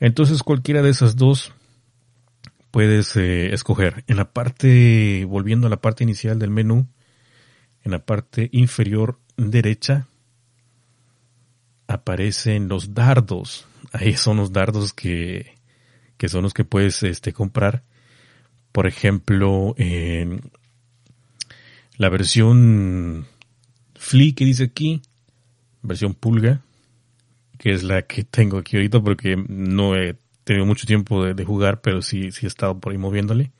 [0.00, 1.52] Entonces cualquiera de esas dos
[2.70, 4.04] puedes eh, escoger.
[4.06, 6.86] En la parte, volviendo a la parte inicial del menú,
[7.84, 10.08] en la parte inferior derecha
[11.86, 13.66] aparecen los dardos.
[13.92, 15.54] Ahí son los dardos que,
[16.16, 17.84] que son los que puedes este, comprar.
[18.72, 20.50] Por ejemplo, en
[21.96, 23.26] la versión
[23.94, 25.00] Flea que dice aquí,
[25.82, 26.60] versión pulga,
[27.58, 31.80] que es la que tengo aquí ahorita porque no he tenido mucho tiempo de, jugar,
[31.80, 33.52] pero sí, sí he estado por ahí moviéndole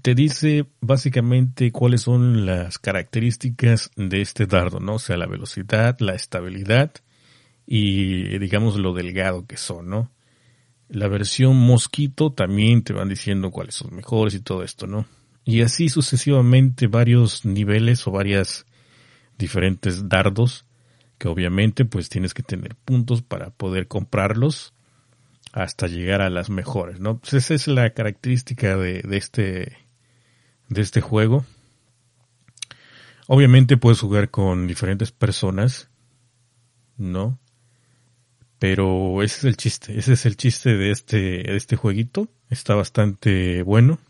[0.00, 4.94] te dice básicamente cuáles son las características de este dardo, ¿no?
[4.94, 6.92] O sea, la velocidad, la estabilidad
[7.66, 10.10] y digamos lo delgado que son, ¿no?
[10.88, 15.06] La versión mosquito también te van diciendo cuáles son mejores y todo esto, ¿no?
[15.44, 18.66] Y así sucesivamente varios niveles o varias
[19.38, 20.66] diferentes dardos
[21.22, 24.74] que obviamente pues tienes que tener puntos para poder comprarlos
[25.52, 27.18] hasta llegar a las mejores, ¿no?
[27.18, 29.78] Pues esa es la característica de, de este
[30.68, 31.44] de este juego.
[33.28, 35.90] Obviamente puedes jugar con diferentes personas,
[36.96, 37.38] ¿no?
[38.58, 42.30] Pero ese es el chiste, ese es el chiste de este, de este jueguito.
[42.50, 44.00] Está bastante bueno.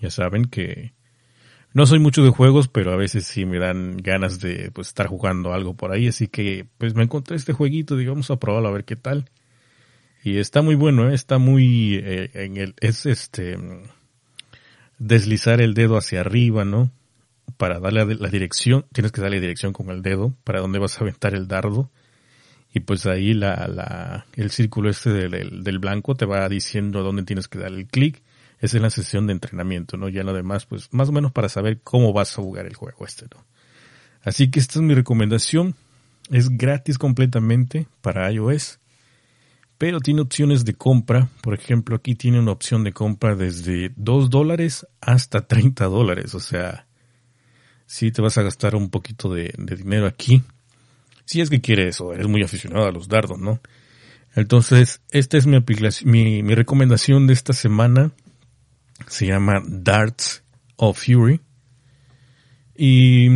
[0.00, 0.92] Ya saben que
[1.76, 5.08] no soy mucho de juegos, pero a veces sí me dan ganas de pues, estar
[5.08, 6.08] jugando algo por ahí.
[6.08, 9.28] Así que pues me encontré este jueguito, digamos, a probarlo a ver qué tal.
[10.24, 11.14] Y está muy bueno, ¿eh?
[11.14, 13.58] está muy eh, en el es este
[14.98, 16.90] deslizar el dedo hacia arriba, ¿no?
[17.58, 21.02] Para darle la dirección, tienes que darle dirección con el dedo para dónde vas a
[21.02, 21.90] aventar el dardo.
[22.72, 27.24] Y pues ahí la, la, el círculo este del, del blanco te va diciendo dónde
[27.24, 28.22] tienes que dar el clic.
[28.60, 30.08] Esa es la sesión de entrenamiento, ¿no?
[30.08, 33.04] Ya lo demás, pues más o menos para saber cómo vas a jugar el juego
[33.04, 33.44] este, ¿no?
[34.22, 35.76] Así que esta es mi recomendación.
[36.30, 38.80] Es gratis completamente para iOS.
[39.78, 41.28] pero tiene opciones de compra.
[41.42, 46.34] Por ejemplo, aquí tiene una opción de compra desde 2 dólares hasta 30 dólares.
[46.34, 46.86] O sea,
[47.86, 50.42] si te vas a gastar un poquito de, dinero aquí.
[51.24, 53.60] Si es que quieres o eres muy aficionado a los dardos, ¿no?
[54.34, 55.62] Entonces, esta es mi,
[56.04, 58.12] mi, mi recomendación de esta semana.
[59.06, 60.42] Se llama Darts
[60.76, 61.40] of Fury.
[62.76, 63.28] Y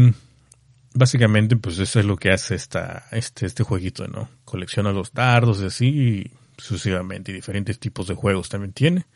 [0.95, 4.29] básicamente, pues eso es lo que hace esta, este, este jueguito, ¿no?
[4.45, 9.07] Colecciona los dardos y así, sucesivamente, y diferentes tipos de juegos también tiene.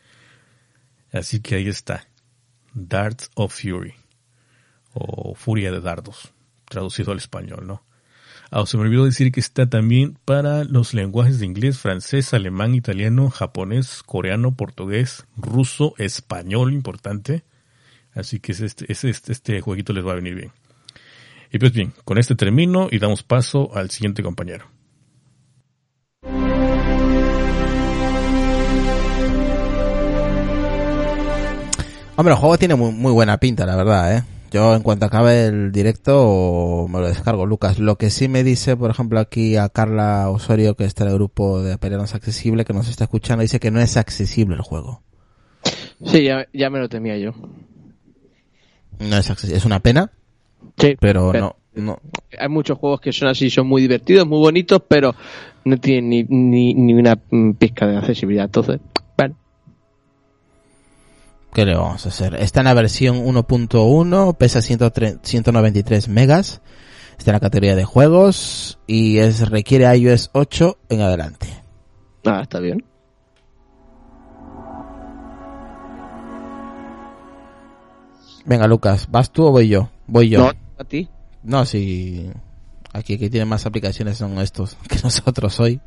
[1.11, 2.07] Así que ahí está.
[2.73, 3.93] Darts of Fury.
[4.93, 6.33] O Furia de Dardos.
[6.67, 7.83] Traducido al español, ¿no?
[8.51, 12.75] Ah, se me olvidó decir que está también para los lenguajes de inglés, francés, alemán,
[12.75, 17.43] italiano, japonés, coreano, portugués, ruso, español, importante.
[18.13, 20.51] Así que este, este, este jueguito les va a venir bien.
[21.51, 24.65] Y pues bien, con este termino y damos paso al siguiente compañero.
[32.17, 34.23] Hombre, el juego tiene muy, muy buena pinta, la verdad, ¿eh?
[34.55, 37.77] Yo en cuanto acabe el directo me lo descargo, Lucas.
[37.77, 41.15] Lo que sí me dice, por ejemplo, aquí a Carla Osorio, que está en el
[41.15, 45.01] grupo de Apelianos Accesible, que nos está escuchando, dice que no es accesible el juego.
[46.05, 47.33] Sí, ya, ya me lo temía yo.
[48.99, 49.57] No es accesible.
[49.57, 50.09] Es una pena,
[50.77, 51.99] Sí, pero, no, no.
[52.39, 55.15] Hay muchos juegos que son así, son muy divertidos, muy bonitos, pero
[55.65, 57.17] no tienen ni, ni, ni una
[57.59, 58.45] pizca de accesibilidad.
[58.45, 58.79] Entonces,
[59.17, 59.35] bueno.
[61.55, 62.35] ¿Qué le vamos a hacer?
[62.35, 66.59] Está en la versión 1.1, pesa 193 megas,
[67.17, 71.47] está en la categoría de juegos y es requiere iOS 8 en adelante.
[72.25, 72.83] Ah, está bien.
[78.43, 79.89] Venga, Lucas, ¿vas tú o voy yo?
[80.07, 80.39] Voy yo.
[80.39, 81.07] No, a ti.
[81.41, 82.31] No, si
[82.91, 85.79] aquí que tiene más aplicaciones son estos que nosotros hoy.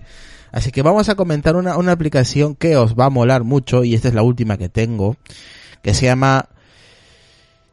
[0.50, 3.92] Así que vamos a comentar una, una aplicación que os va a molar mucho y
[3.92, 5.18] esta es la última que tengo,
[5.82, 6.48] que se llama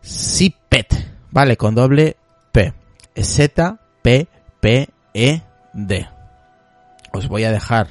[0.04, 0.94] Zipet,
[1.32, 1.58] ¿vale?
[1.58, 2.18] Con doble
[2.52, 2.74] P.
[3.16, 4.28] Z-P-P-E-D.
[7.14, 7.88] Os voy a dejar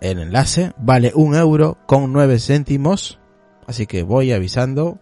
[0.00, 3.20] el enlace, vale un euro con nueve céntimos,
[3.66, 4.98] así que voy avisando,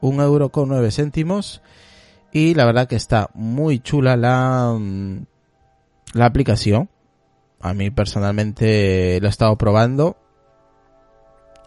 [0.00, 1.62] un euro con nueve céntimos
[2.32, 5.26] y la verdad que está muy chula la, mm,
[6.14, 6.90] la aplicación.
[7.60, 10.16] A mí personalmente lo he estado probando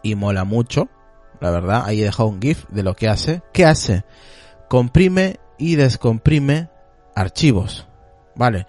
[0.02, 0.88] y mola mucho.
[1.40, 3.42] La verdad, ahí he dejado un GIF de lo que hace.
[3.52, 4.04] ¿Qué hace?
[4.68, 6.68] Comprime y descomprime
[7.14, 7.86] archivos.
[8.34, 8.66] Vale.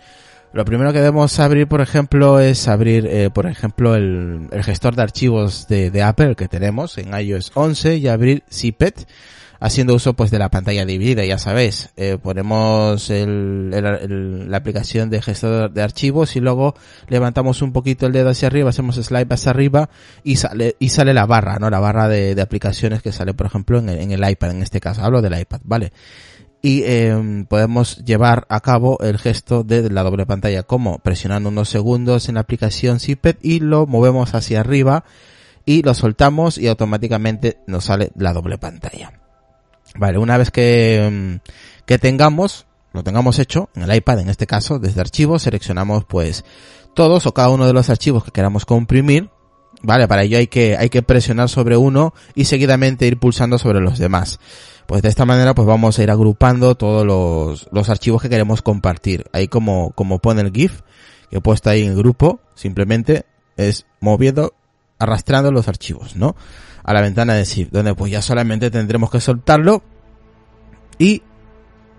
[0.54, 4.96] Lo primero que debemos abrir, por ejemplo, es abrir, eh, por ejemplo, el, el, gestor
[4.96, 9.08] de archivos de, Apple que tenemos en iOS 11 y abrir Zippet
[9.62, 15.72] haciendo uso pues de la pantalla dividida, ya sabéis, eh, ponemos la aplicación de gestor
[15.72, 16.74] de archivos y luego
[17.08, 19.90] levantamos un poquito el dedo hacia arriba, hacemos slide hacia arriba
[20.24, 21.70] y sale, y sale la barra, ¿no?
[21.70, 25.22] La barra de, aplicaciones que sale, por ejemplo, en el, iPad, en este caso, hablo
[25.22, 25.94] del iPad, ¿vale?
[26.64, 31.70] y eh, podemos llevar a cabo el gesto de la doble pantalla como presionando unos
[31.70, 35.04] segundos en la aplicación Zippet y lo movemos hacia arriba
[35.66, 39.21] y lo soltamos y automáticamente nos sale la doble pantalla.
[39.96, 41.50] Vale, una vez que, mm,
[41.86, 46.46] que tengamos, lo tengamos hecho, en el iPad en este caso, desde archivos, seleccionamos pues
[46.94, 49.30] todos o cada uno de los archivos que queramos comprimir.
[49.84, 53.80] Vale, para ello hay que, hay que presionar sobre uno y seguidamente ir pulsando sobre
[53.80, 54.40] los demás.
[54.86, 58.62] Pues de esta manera pues vamos a ir agrupando todos los, los archivos que queremos
[58.62, 59.26] compartir.
[59.34, 60.82] Ahí como, como pone el GIF,
[61.30, 63.26] que he puesto ahí en el grupo, simplemente
[63.58, 64.54] es moviendo,
[65.00, 66.36] arrastrando los archivos, ¿no?
[66.84, 69.84] A la ventana de zip, donde pues ya solamente tendremos que soltarlo
[70.98, 71.24] y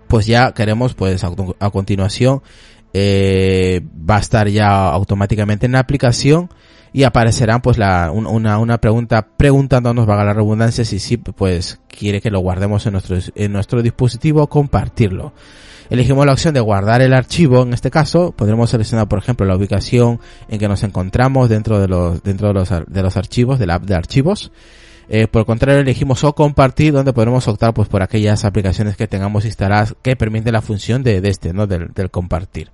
[0.07, 2.41] pues ya queremos pues a, continuación
[2.93, 6.49] eh, va a estar ya automáticamente en la aplicación
[6.93, 12.21] y aparecerán pues la, una, una pregunta preguntándonos, vaga la redundancia, si sí pues quiere
[12.21, 15.33] que lo guardemos en nuestro, en nuestro dispositivo compartirlo.
[15.93, 19.55] Elegimos la opción de guardar el archivo, en este caso podremos seleccionar por ejemplo la
[19.55, 20.19] ubicación
[20.49, 23.75] en que nos encontramos dentro de los, dentro de los, de los archivos, de la
[23.75, 24.51] app de archivos.
[25.07, 29.07] Eh, por el contrario, elegimos o compartir, donde podremos optar pues por aquellas aplicaciones que
[29.07, 31.67] tengamos instaladas que permiten la función de, de este, ¿no?
[31.67, 32.71] Del, del, compartir.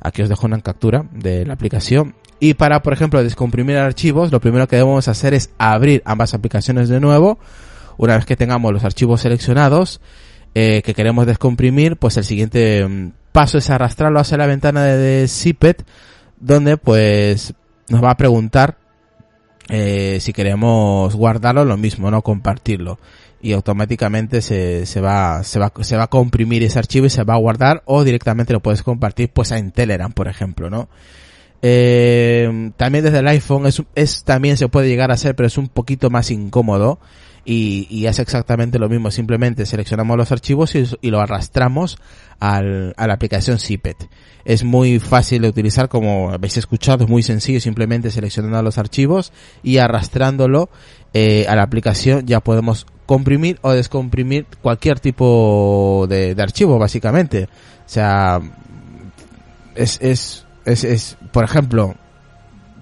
[0.00, 2.16] Aquí os dejo una captura de la aplicación.
[2.40, 6.88] Y para, por ejemplo, descomprimir archivos, lo primero que debemos hacer es abrir ambas aplicaciones
[6.88, 7.38] de nuevo.
[7.98, 10.00] Una vez que tengamos los archivos seleccionados
[10.60, 15.28] eh, que queremos descomprimir, pues el siguiente mm, paso es arrastrarlo hacia la ventana de,
[15.28, 15.86] Zippet,
[16.40, 17.54] donde pues
[17.88, 18.76] nos va a preguntar
[19.68, 22.98] eh, si queremos guardarlo, lo mismo, no compartirlo.
[23.40, 27.22] Y automáticamente se, se, va, se, va, se va a comprimir ese archivo y se
[27.22, 30.88] va a guardar o directamente lo puedes compartir pues en Telegram, por ejemplo, ¿no?
[31.62, 35.56] Eh, también desde el iPhone es, es, también se puede llegar a hacer, pero es
[35.56, 36.98] un poquito más incómodo.
[37.50, 39.10] Y, y es exactamente lo mismo.
[39.10, 41.96] Simplemente seleccionamos los archivos y, lo arrastramos
[42.40, 43.96] al, a la aplicación Zipet.
[44.44, 47.58] Es muy fácil de utilizar, como habéis escuchado, es muy sencillo.
[47.58, 49.32] Simplemente seleccionando los archivos
[49.62, 50.68] y arrastrándolo
[51.14, 57.44] eh, a la aplicación ya podemos comprimir o descomprimir cualquier tipo de, de archivo, básicamente.
[57.44, 58.42] O sea,
[59.74, 61.94] es, es, es, es, por ejemplo,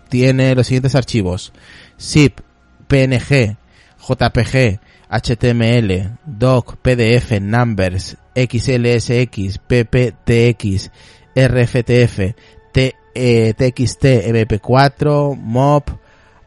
[0.09, 1.53] tiene los siguientes archivos.
[2.01, 2.41] zip,
[2.89, 3.59] PNG,
[4.07, 4.79] JPG,
[5.11, 10.91] HTML, doc, PDF, numbers, XLSX, PPTX,
[11.35, 12.35] RFTF,
[12.73, 15.91] TXT, MP4, MOP,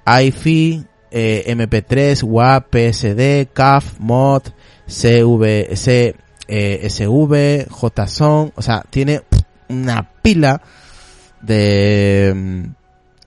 [0.06, 4.54] IFI, eh, MP3, WAP, PSD, CAF, MOD,
[4.88, 6.16] CV, C,
[6.48, 9.22] eh, SV, JSON, o sea, tiene
[9.70, 10.62] una pila
[11.42, 12.70] de,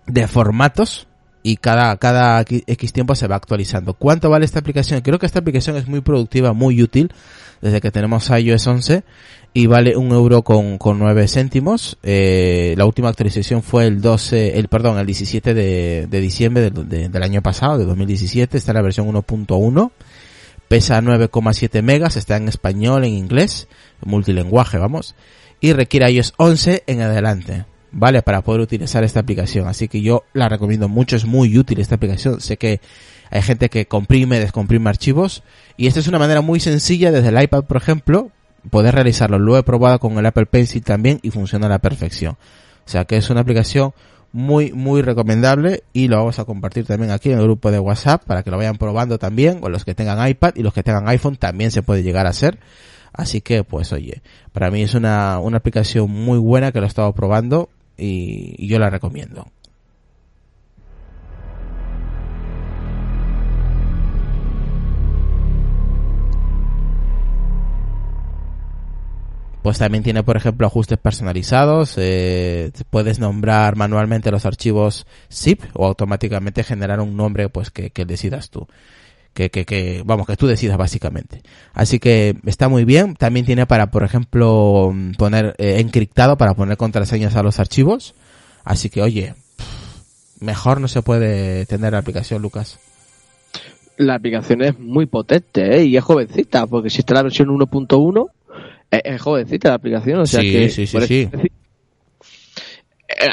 [0.07, 1.07] de formatos
[1.43, 3.95] y cada, cada X tiempo se va actualizando.
[3.95, 5.01] ¿Cuánto vale esta aplicación?
[5.01, 7.12] Creo que esta aplicación es muy productiva, muy útil,
[7.61, 9.05] desde que tenemos iOS 11
[9.55, 11.99] y vale un euro con, con 9 céntimos.
[12.03, 17.09] Eh, la última actualización fue el 12, el perdón, el 17 de, diciembre del, de,
[17.09, 18.57] del año pasado, de 2017.
[18.57, 19.90] Está en la versión 1.1.
[20.68, 23.68] Pesa 9,7 megas, está en español, en inglés,
[24.01, 25.14] multilenguaje, vamos.
[25.61, 27.64] Y requiere iOS 11 en adelante.
[27.93, 28.22] ¿Vale?
[28.22, 29.68] Para poder utilizar esta aplicación.
[29.68, 32.40] Así que yo la recomiendo mucho, es muy útil esta aplicación.
[32.40, 32.80] Sé que
[33.30, 35.43] hay gente que comprime, descomprime archivos
[35.76, 38.30] y esta es una manera muy sencilla desde el iPad, por ejemplo,
[38.70, 39.38] poder realizarlo.
[39.38, 42.36] Lo he probado con el Apple Pencil también y funciona a la perfección.
[42.84, 43.93] O sea que es una aplicación
[44.32, 48.24] muy, muy recomendable y lo vamos a compartir también aquí en el grupo de WhatsApp
[48.24, 51.09] para que lo vayan probando también, o los que tengan iPad y los que tengan
[51.09, 52.59] iPhone también se puede llegar a hacer.
[53.12, 54.22] Así que, pues oye,
[54.53, 57.68] para mí es una, una aplicación muy buena que lo he estado probando
[58.03, 59.46] y, yo la recomiendo.
[69.62, 75.86] pues también tiene por ejemplo ajustes personalizados eh, puedes nombrar manualmente los archivos zip o
[75.86, 78.66] automáticamente generar un nombre pues que decidas tú
[79.35, 81.43] que, que, que, vamos, que tú decidas básicamente.
[81.72, 83.14] Así que está muy bien.
[83.14, 88.14] También tiene para, por ejemplo, poner eh, encriptado para poner contraseñas a los archivos.
[88.64, 89.35] Así que, oye,
[90.41, 92.78] mejor no se puede tener la aplicación, Lucas.
[93.97, 95.85] La aplicación es muy potente, ¿eh?
[95.85, 98.30] Y es jovencita, porque si está la versión 1.1,
[98.91, 100.70] es, es, jovencita la aplicación, o sea sí, que...
[100.70, 101.30] Sí, sí, sí.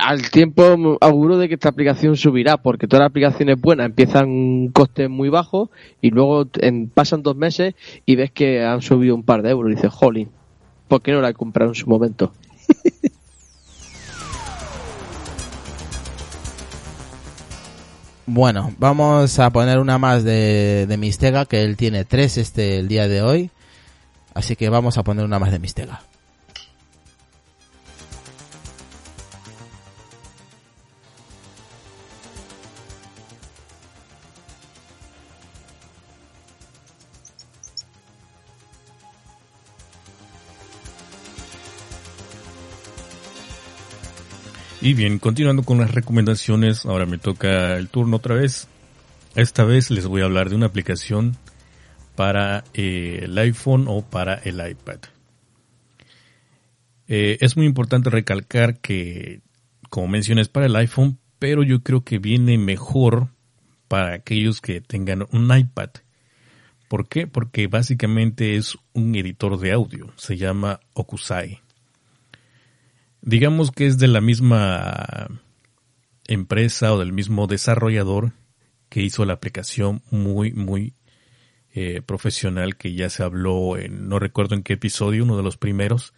[0.02, 5.10] Al tiempo auguro de que esta aplicación subirá, porque todas las aplicaciones buenas empiezan costes
[5.10, 5.70] muy bajos
[6.02, 6.48] y luego
[6.94, 7.74] pasan dos meses
[8.06, 10.30] y ves que han subido un par de euros y dices, jolín,
[10.88, 12.34] ¿por qué no la he comprado en su momento?
[18.26, 22.88] bueno, vamos a poner una más de, de Mistega, que él tiene tres este el
[22.88, 23.50] día de hoy.
[24.34, 26.02] Así que vamos a poner una más de Mistega.
[44.90, 48.68] Y bien, continuando con las recomendaciones, ahora me toca el turno otra vez.
[49.36, 51.38] Esta vez les voy a hablar de una aplicación
[52.16, 54.98] para eh, el iPhone o para el iPad.
[57.08, 59.42] Eh, es muy importante recalcar que,
[59.92, 63.28] como mencioné, es para el iPhone, pero yo creo que viene mejor
[63.88, 65.92] para aquellos que tengan un iPad.
[66.88, 67.28] ¿Por qué?
[67.28, 70.12] Porque básicamente es un editor de audio.
[70.16, 71.62] Se llama Okusai
[73.22, 75.30] digamos que es de la misma
[76.28, 78.34] empresa o del mismo desarrollador
[78.90, 80.94] que hizo la aplicación muy, muy
[81.74, 85.58] eh, profesional que ya se habló en, no recuerdo en qué episodio, uno de los
[85.58, 86.14] primeros,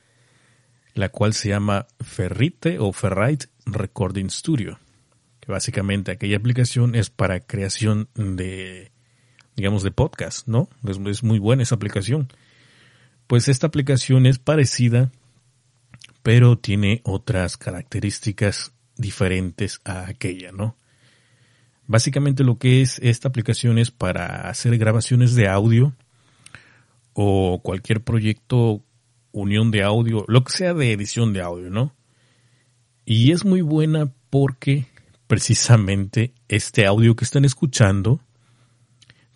[0.94, 4.80] la cual se llama Ferrite o Ferrite Recording Studio.
[5.40, 8.92] Que básicamente aquella aplicación es para creación de,
[9.56, 10.70] digamos, de podcast, ¿no?
[10.88, 12.30] Es, es muy buena esa aplicación.
[13.28, 15.12] Pues esta aplicación es parecida
[16.24, 20.76] pero tiene otras características diferentes a aquella, ¿no?
[21.88, 25.94] Básicamente lo que es esta aplicación es para hacer grabaciones de audio
[27.14, 28.82] o cualquier proyecto,
[29.32, 31.94] unión de audio, lo que sea de edición de audio, ¿no?
[33.06, 34.86] Y es muy buena porque
[35.28, 38.22] precisamente este audio que están escuchando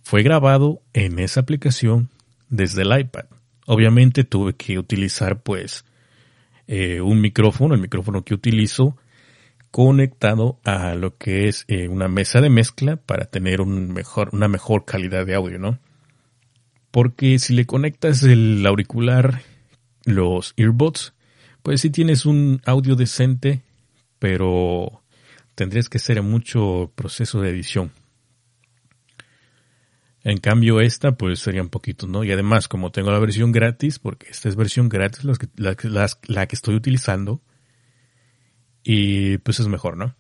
[0.02, 2.10] fue grabado en esa aplicación
[2.50, 3.26] desde el iPad.
[3.66, 5.84] Obviamente tuve que utilizar pues
[6.68, 8.98] eh, un micrófono, el micrófono que utilizo,
[9.72, 14.48] conectado a lo que es eh, una mesa de mezcla para tener un mejor, una
[14.48, 15.80] mejor calidad de audio, ¿no?
[16.92, 19.42] Porque si le conectas el auricular,
[20.06, 21.14] los earbuds,
[21.62, 23.64] pues sí tienes un audio decente,
[24.20, 25.02] pero
[25.56, 27.92] tendrías que hacer mucho proceso de edición.
[30.26, 32.24] En cambio esta pues sería un poquito, ¿no?
[32.24, 36.56] Y además como tengo la versión gratis, porque esta es versión gratis la, la que
[36.56, 37.42] estoy utilizando,
[38.84, 40.16] y pues es mejor, ¿no?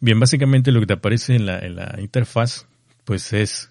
[0.00, 2.66] Bien, básicamente lo que te aparece en la, en la interfaz
[3.04, 3.68] pues es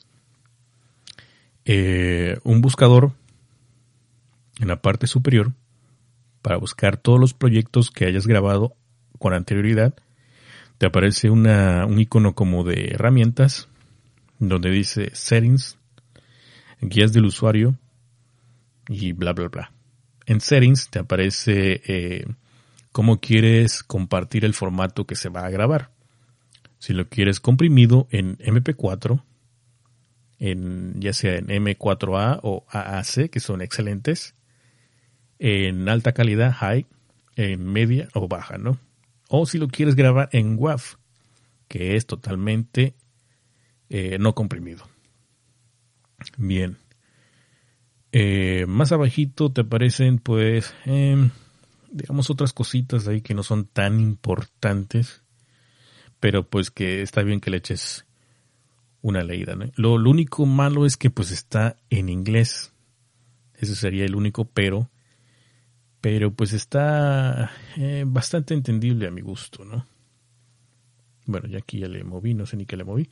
[1.66, 3.14] eh, un buscador
[4.60, 5.54] en la parte superior
[6.44, 8.76] para buscar todos los proyectos que hayas grabado
[9.18, 9.96] con anterioridad.
[10.78, 13.69] Te aparece una, un icono como de herramientas
[14.40, 15.78] donde dice settings,
[16.82, 17.78] guías del usuario
[18.88, 19.72] y bla, bla, bla.
[20.26, 22.26] En settings te aparece eh,
[22.92, 25.92] cómo quieres compartir el formato que se va a grabar.
[26.80, 29.22] Si lo quieres comprimido en MP4,
[30.40, 34.36] en, ya sea en M4A o AAC, que son excelentes,
[35.38, 36.86] en alta calidad, high,
[37.36, 38.78] en media o baja, ¿no?
[39.28, 40.82] O si lo quieres grabar en WAV,
[41.68, 42.96] que es totalmente
[43.90, 44.88] eh, no comprimido.
[46.38, 46.78] Bien.
[48.12, 51.30] Eh, más abajito te aparecen pues em,
[51.92, 55.24] digamos otras cositas ahí que no son tan importantes,
[56.20, 58.06] pero pues que está bien que le eches
[59.02, 59.56] una leída.
[59.56, 59.66] ¿no?
[59.76, 62.74] Lo, único malo es que pues está en inglés.
[63.56, 64.90] Ese sería el único pero.
[66.02, 69.86] Pero pues está eh, bastante entendible a mi gusto, ¿no?
[71.30, 73.08] Bueno, ya aquí ya le moví, no sé ni qué le moví.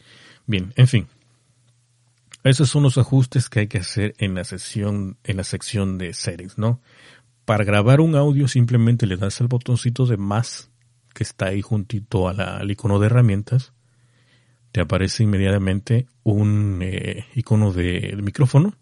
[0.47, 1.07] Bien, en fin.
[2.43, 6.13] Esos son los ajustes que hay que hacer en la sección, en la sección de
[6.13, 6.81] settings, ¿no?
[7.45, 10.71] Para grabar un audio simplemente le das al botoncito de más
[11.13, 13.73] que está ahí juntito al icono de herramientas.
[14.71, 18.73] Te aparece inmediatamente un eh, icono de, micrófono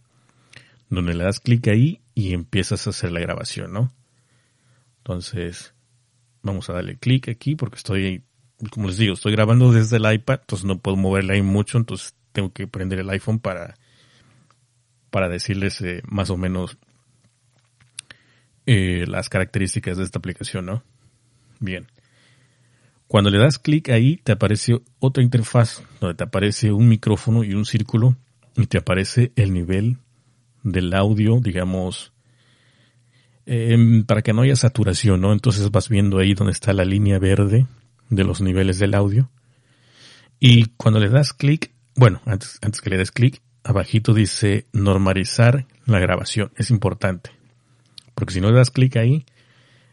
[0.90, 3.92] donde le das clic ahí y empiezas a hacer la grabación, ¿no?
[5.00, 5.74] Entonces,
[6.42, 8.24] vamos a darle clic aquí porque estoy
[8.70, 12.16] como les digo, estoy grabando desde el iPad, entonces no puedo moverla ahí mucho, entonces
[12.32, 13.76] tengo que prender el iPhone para,
[15.10, 16.78] para decirles eh, más o menos
[18.66, 20.84] eh, las características de esta aplicación, ¿no?
[21.60, 21.88] Bien.
[23.08, 27.54] Cuando le das clic ahí, te aparece otra interfaz donde te aparece un micrófono y
[27.54, 28.18] un círculo
[28.58, 29.98] y te aparece el nivel
[30.64, 32.12] del audio, digamos,
[33.46, 35.32] em, para que no haya saturación, ¿no?
[35.32, 37.68] Entonces vas viendo ahí donde está la línea verde
[38.10, 39.30] de los niveles del audio.
[40.40, 45.66] Y cuando le das clic, bueno, antes, antes que le des clic, abajito dice normalizar
[45.86, 46.52] la grabación.
[46.56, 47.32] Es importante.
[48.14, 49.26] Porque si no le das clic ahí,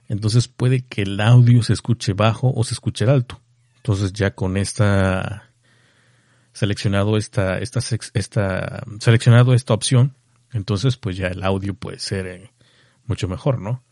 [0.09, 3.41] entonces puede que el audio se escuche bajo o se escuche alto.
[3.77, 5.53] Entonces ya con esta
[6.53, 7.81] seleccionado esta, esta,
[8.15, 10.15] esta, seleccionado esta opción,
[10.53, 12.51] entonces pues ya el audio puede ser eh,
[13.07, 13.83] mucho mejor, ¿no?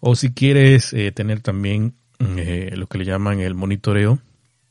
[0.00, 1.94] O si quieres eh, tener también
[2.36, 4.18] eh, lo que le llaman el monitoreo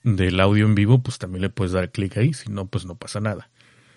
[0.03, 2.95] del audio en vivo, pues también le puedes dar clic ahí, si no, pues no
[2.95, 3.49] pasa nada.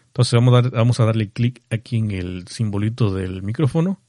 [0.09, 0.41] Entonces
[0.73, 4.01] vamos a, darle clic aquí en el simbolito del micrófono.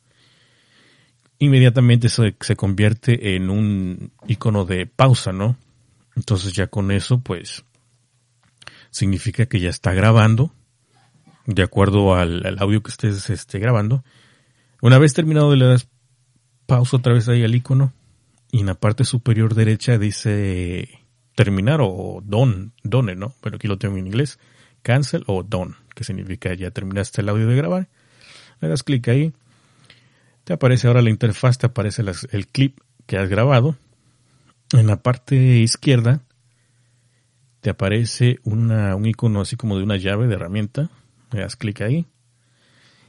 [1.39, 5.57] Inmediatamente se, se convierte en un icono de pausa, ¿no?
[6.15, 7.65] Entonces ya con eso, pues,
[8.91, 10.51] significa que ya está grabando,
[11.45, 14.03] de acuerdo al, audio que estés este, grabando.
[14.81, 15.87] Una vez terminado le das
[16.65, 17.93] pausa otra vez ahí al icono
[18.55, 20.87] y en la parte superior derecha dice
[21.35, 23.35] terminar o don, done, ¿no?
[23.41, 24.39] Pero aquí lo tengo en inglés.
[24.81, 27.89] Cancel o done, que significa ya terminaste el audio de grabar.
[28.61, 29.33] Le das clic ahí.
[30.45, 32.01] Te aparece ahora la interfaz, te aparece
[32.31, 33.75] el clip que has grabado.
[34.71, 36.21] En la parte izquierda
[37.59, 40.89] te aparece una, un icono así como de una llave de herramienta.
[41.33, 42.05] Le das clic ahí.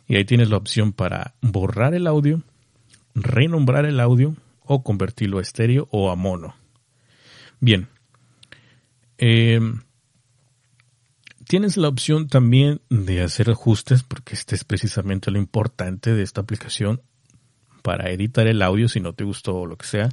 [0.09, 2.43] Y ahí tienes la opción para borrar el audio,
[3.15, 4.35] renombrar el audio
[4.67, 6.55] o convertirlo a estéreo o a mono.
[7.61, 7.89] Bien.
[9.19, 9.61] Eh,
[11.47, 16.41] tienes la opción también de hacer ajustes, porque este es precisamente lo importante de esta
[16.41, 17.01] aplicación
[17.83, 20.09] para editar el audio si no te gustó o lo que sea.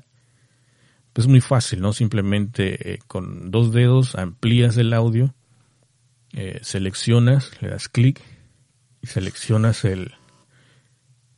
[1.12, 1.94] Pues muy fácil, ¿no?
[1.94, 5.34] Simplemente eh, con dos dedos amplías el audio,
[6.32, 8.22] eh, seleccionas, le das clic
[9.02, 10.14] y seleccionas el...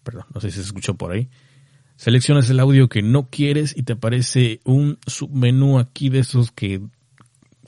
[0.03, 1.29] Perdón, no sé si se escuchó por ahí
[1.95, 6.81] Seleccionas el audio que no quieres y te aparece un submenú aquí de esos que,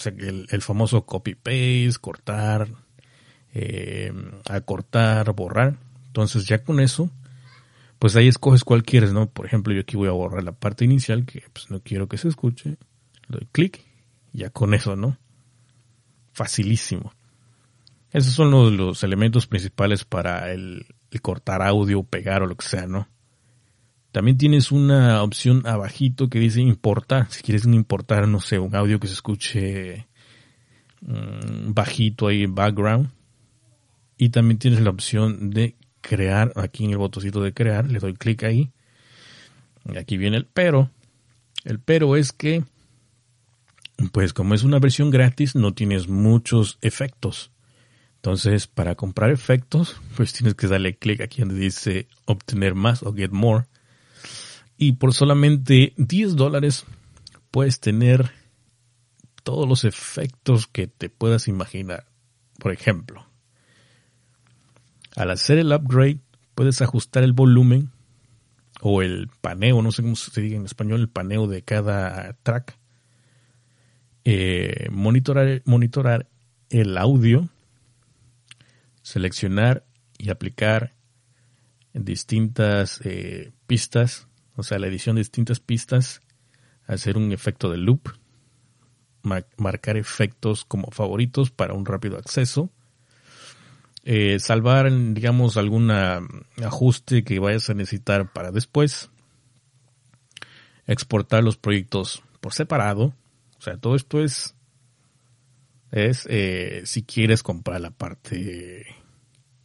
[0.06, 2.68] el, famoso copy paste, cortar,
[3.54, 4.12] eh,
[4.50, 5.78] acortar, borrar.
[6.08, 7.10] Entonces ya con eso,
[8.00, 9.30] pues ahí escoges cuál quieres, ¿no?
[9.30, 12.18] Por ejemplo, yo aquí voy a borrar la parte inicial que pues no quiero que
[12.18, 12.78] se escuche.
[13.28, 13.86] Le doy clic,
[14.34, 15.18] ya con eso, ¿no?
[16.34, 17.14] Facilísimo.
[18.12, 22.68] Esos son los, los elementos principales para el, el cortar audio, pegar o lo que
[22.68, 23.08] sea, ¿no?
[24.18, 27.28] También tienes una opción abajito que dice importar.
[27.30, 30.08] Si quieres importar, no sé, un audio que se escuche
[31.02, 33.12] mm, bajito ahí background.
[34.18, 38.16] Y también tienes la opción de crear, aquí en el botoncito de crear, le doy
[38.16, 38.72] clic ahí.
[39.86, 40.90] Y aquí viene el pero.
[41.64, 42.64] El pero es que,
[44.12, 47.52] pues como es una versión gratis, no tienes muchos efectos.
[48.16, 53.14] Entonces, para comprar efectos, pues tienes que darle clic aquí donde dice obtener más o
[53.14, 53.68] get more.
[54.78, 56.86] Y por solamente 10 dólares
[57.52, 58.32] puedes tener
[59.44, 62.06] todos los efectos que te puedas imaginar.
[62.60, 63.26] Por ejemplo,
[65.16, 66.20] al hacer el upgrade
[66.54, 67.92] puedes ajustar el volumen
[68.82, 72.78] o el paneo, no sé cómo se diga en español, el paneo de cada track.
[74.26, 76.28] Eh, monitorar, monitorar
[76.70, 77.48] el audio,
[79.02, 79.86] seleccionar
[80.18, 80.94] y aplicar
[81.94, 84.27] distintas eh, pistas
[84.58, 86.22] o sea, la edición de distintas pistas,
[86.88, 88.10] hacer un efecto de loop,
[89.22, 92.72] marcar efectos como favoritos para un rápido acceso,
[94.04, 99.10] eh, salvar, digamos, algún ajuste que vayas a necesitar para después,
[100.88, 103.14] exportar los proyectos por separado,
[103.60, 104.56] o sea, todo esto es,
[105.92, 108.88] es eh, si quieres comprar la parte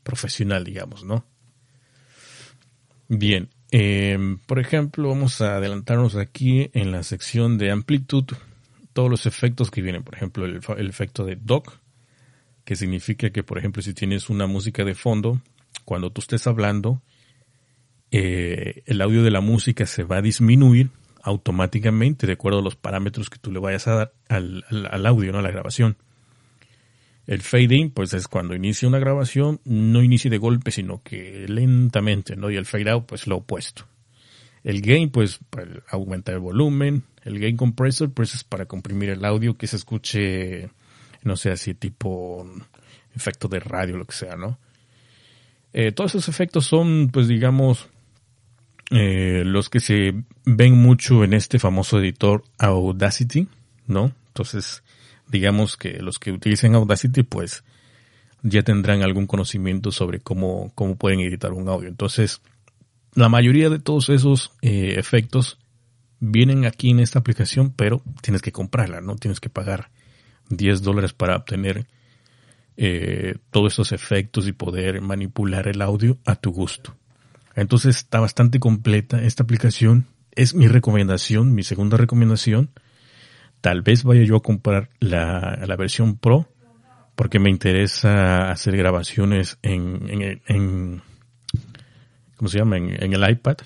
[0.02, 1.24] profesional, digamos, ¿no?
[3.08, 8.24] Bien, eh, por ejemplo, vamos a adelantarnos aquí en la sección de amplitud,
[8.92, 10.02] todos los efectos que vienen.
[10.02, 11.78] Por ejemplo, el, efecto de dock,
[12.66, 15.40] que significa que, por ejemplo, si tienes una música de fondo,
[15.86, 17.00] cuando tú estés hablando,
[18.10, 20.90] eh, el audio de la música se va a disminuir
[21.22, 25.32] automáticamente de acuerdo a los parámetros que tú le vayas a dar al, al audio,
[25.32, 25.38] ¿no?
[25.38, 25.96] a la grabación.
[27.26, 31.46] El fade in, pues es cuando inicia una grabación, no inicia de golpe, sino que
[31.48, 32.50] lentamente, ¿no?
[32.50, 33.86] Y el fade out, pues lo opuesto.
[34.64, 37.04] El gain, pues, para aumentar el volumen.
[37.24, 40.70] El gain compressor, pues es para comprimir el audio que se escuche,
[41.22, 42.46] no sé, así tipo
[43.14, 44.58] efecto de radio, lo que sea, ¿no?
[45.72, 47.88] Eh, todos esos efectos son, pues digamos,
[48.90, 50.14] eh, los que se
[50.44, 53.48] ven mucho en este famoso editor Audacity,
[53.86, 54.12] ¿no?
[54.28, 54.81] Entonces,
[55.32, 57.64] digamos que los que utilicen Audacity pues
[58.42, 61.88] ya tendrán algún conocimiento sobre cómo, cómo pueden editar un audio.
[61.88, 62.42] Entonces,
[63.14, 65.58] la mayoría de todos esos eh, efectos
[66.20, 69.16] vienen aquí en esta aplicación, pero tienes que comprarla, ¿no?
[69.16, 69.90] Tienes que pagar
[70.50, 71.86] 10 dólares para obtener
[72.76, 76.94] eh, todos esos efectos y poder manipular el audio a tu gusto.
[77.54, 80.06] Entonces está bastante completa esta aplicación.
[80.34, 82.70] Es mi recomendación, mi segunda recomendación.
[83.62, 86.48] Tal vez vaya yo a comprar la, la versión Pro
[87.14, 91.02] porque me interesa hacer grabaciones en, en, en
[92.36, 92.76] ¿cómo se llama?
[92.76, 93.58] En, el iPad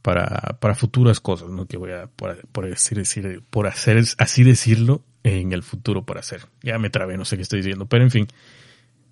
[0.00, 1.66] para, para futuras cosas, ¿no?
[1.66, 6.46] Que voy a, por, decir, decir, por hacer, así decirlo, en el futuro para hacer.
[6.62, 8.28] Ya me trabé, no sé qué estoy diciendo, pero en fin.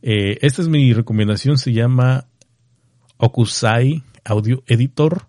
[0.01, 2.27] Eh, esta es mi recomendación, se llama
[3.19, 5.27] Okusai Audio Editor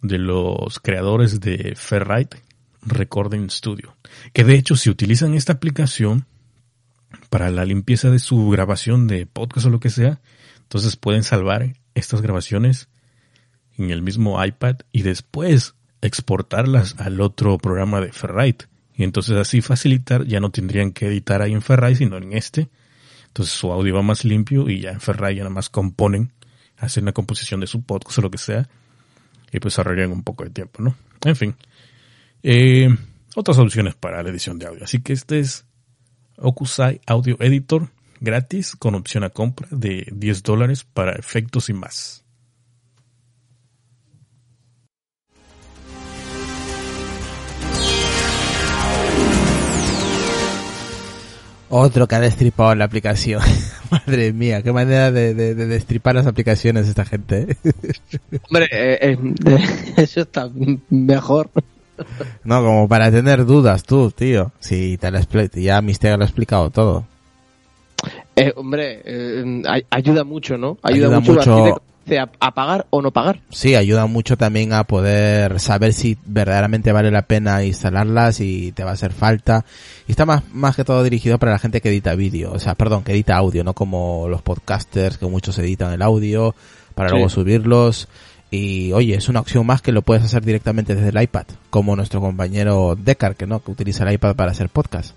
[0.00, 2.38] de los creadores de Ferrite
[2.82, 3.96] Recording Studio.
[4.32, 6.26] Que de hecho, si utilizan esta aplicación
[7.30, 10.20] para la limpieza de su grabación de podcast o lo que sea,
[10.62, 12.88] entonces pueden salvar estas grabaciones
[13.76, 18.66] en el mismo iPad y después exportarlas al otro programa de Ferrite.
[18.94, 22.68] Y entonces así facilitar, ya no tendrían que editar ahí en Ferrite, sino en este.
[23.28, 26.32] Entonces su audio va más limpio y ya en Ferrite ya nada más componen,
[26.76, 28.68] hacen una composición de su podcast o lo que sea.
[29.50, 30.94] Y pues ahorrarían un poco de tiempo, ¿no?
[31.24, 31.54] En fin.
[32.42, 32.88] Eh,
[33.36, 34.84] otras opciones para la edición de audio.
[34.84, 35.64] Así que este es
[36.36, 37.90] Okusai Audio Editor
[38.20, 42.22] gratis con opción a compra de 10 dólares para efectos y más.
[51.74, 53.40] Otro que ha destripado la aplicación.
[53.90, 57.56] Madre mía, qué manera de, destripar las aplicaciones esta gente.
[57.64, 57.72] ¿eh?
[58.50, 59.18] Hombre, eh,
[59.96, 60.50] eso está
[60.90, 61.50] mejor.
[62.44, 64.52] No, como para tener dudas tú, tío.
[64.58, 65.20] Sí, te lo
[65.54, 67.04] ya Mister lo ha explicado todo.
[68.34, 70.78] Eh, hombre, eh, ayuda mucho, ¿no?
[70.82, 71.80] Ayuda, mucho,
[72.40, 73.40] A, pagar o no pagar.
[73.50, 78.84] Sí, ayuda mucho también a poder saber si verdaderamente vale la pena instalarlas y te
[78.84, 79.64] va a hacer falta.
[80.08, 82.74] Y está más, más que todo dirigido para la gente que edita vídeo, o sea,
[82.74, 86.54] perdón, que edita audio, no como los podcasters que muchos editan el audio
[86.94, 88.08] para luego subirlos.
[88.52, 91.96] Y oye, es una opción más que lo puedes hacer directamente desde el iPad, como
[91.96, 95.16] nuestro compañero Decar, que no, que utiliza el iPad para hacer podcast.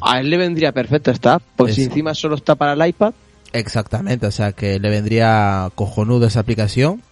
[0.00, 3.14] A él le vendría perfecto esta pues si encima solo está para el iPad,
[3.54, 7.02] Exactamente, o sea que le vendría cojonudo esa aplicación.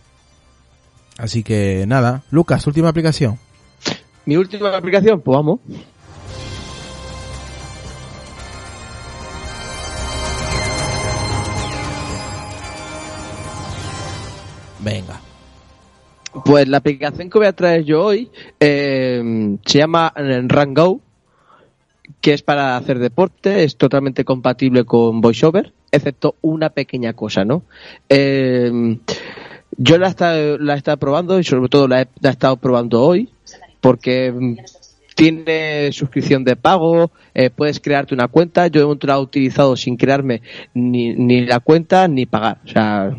[1.17, 3.39] Así que nada, Lucas, última aplicación.
[4.27, 5.61] mi última aplicación, pues vamos.
[14.81, 15.22] Venga.
[16.45, 21.01] Pues la aplicación que voy a traer yo hoy eh, se llama eh, Run Go,
[22.21, 27.63] que es para hacer deporte, es totalmente compatible con VoiceOver, excepto una pequeña cosa, ¿no?
[28.09, 28.99] Eh,
[29.77, 32.33] yo la he, estado, la he estado probando y sobre todo la he, la he
[32.33, 33.29] estado probando hoy
[33.81, 34.57] porque mm,
[35.15, 38.69] tiene suscripción de pago, eh, puedes crearte una cuenta.
[38.69, 40.43] Yo la he utilizado sin crearme
[40.75, 42.59] ni, ni la cuenta ni pagar.
[42.65, 43.17] O sea,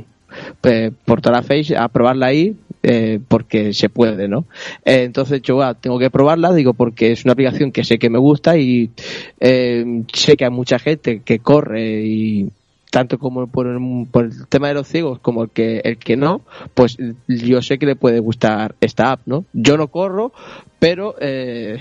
[1.05, 4.45] por toda la face a probarla ahí eh, porque se puede, ¿no?
[4.85, 8.09] Eh, entonces yo ah, tengo que probarla, digo, porque es una aplicación que sé que
[8.09, 8.91] me gusta y
[9.39, 12.49] eh, sé que hay mucha gente que corre y
[12.91, 16.15] tanto como por, el- por el tema de los ciegos como el que el que
[16.15, 16.41] no,
[16.75, 19.45] pues yo sé que le puede gustar esta app, ¿no?
[19.53, 20.31] Yo no corro,
[20.79, 21.77] pero eh,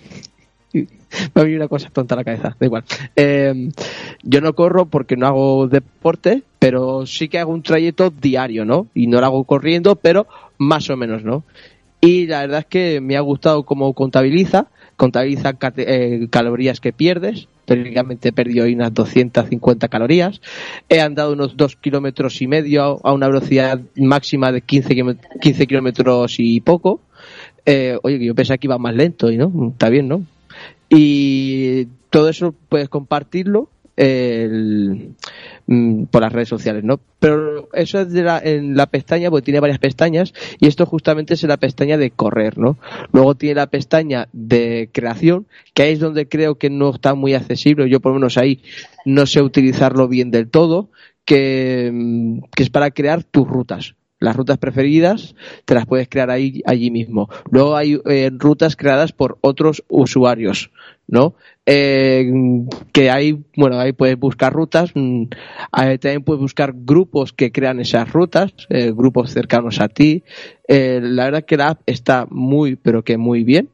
[1.34, 2.84] me ha venido una cosa tonta a la cabeza, da igual.
[3.16, 3.70] Eh,
[4.22, 8.86] yo no corro porque no hago deporte, pero sí que hago un trayecto diario, ¿no?
[8.94, 10.26] Y no lo hago corriendo, pero
[10.58, 11.44] más o menos, ¿no?
[12.00, 17.46] Y la verdad es que me ha gustado cómo contabiliza, contabiliza eh, calorías que pierdes,
[17.64, 20.40] técnicamente he perdido hoy unas 250 calorías,
[20.88, 25.66] he andado unos 2 kilómetros y medio a una velocidad máxima de 15 kilómet- 15
[25.68, 27.00] kilómetros y poco,
[27.66, 30.24] eh, oye, yo pensaba que iba más lento y no, está bien, ¿no?
[30.94, 35.14] Y todo eso puedes compartirlo el-
[35.66, 37.00] mm, por las redes sociales, ¿no?
[37.18, 41.34] Pero eso es de la, en la pestaña, porque tiene varias pestañas, y esto justamente
[41.34, 42.78] es en la pestaña de correr, ¿no?
[43.12, 47.34] Luego tiene la pestaña de creación, que ahí es donde creo que no está muy
[47.34, 48.62] accesible, yo por lo menos ahí
[49.06, 50.90] no sé utilizarlo bien del todo,
[51.24, 53.94] que, mm, que es para crear tus rutas.
[54.22, 57.28] Las rutas preferidas te las puedes crear ahí allí mismo.
[57.50, 60.70] Luego hay eh, rutas creadas por otros usuarios,
[61.08, 61.34] ¿no?
[61.66, 62.30] Eh,
[62.92, 64.92] que ahí, bueno, ahí puedes buscar rutas.
[64.94, 65.24] mm,
[65.72, 70.22] también puedes buscar grupos que crean esas rutas, eh, grupos cercanos a ti.
[70.68, 73.71] La verdad que la app está muy, pero que muy bien.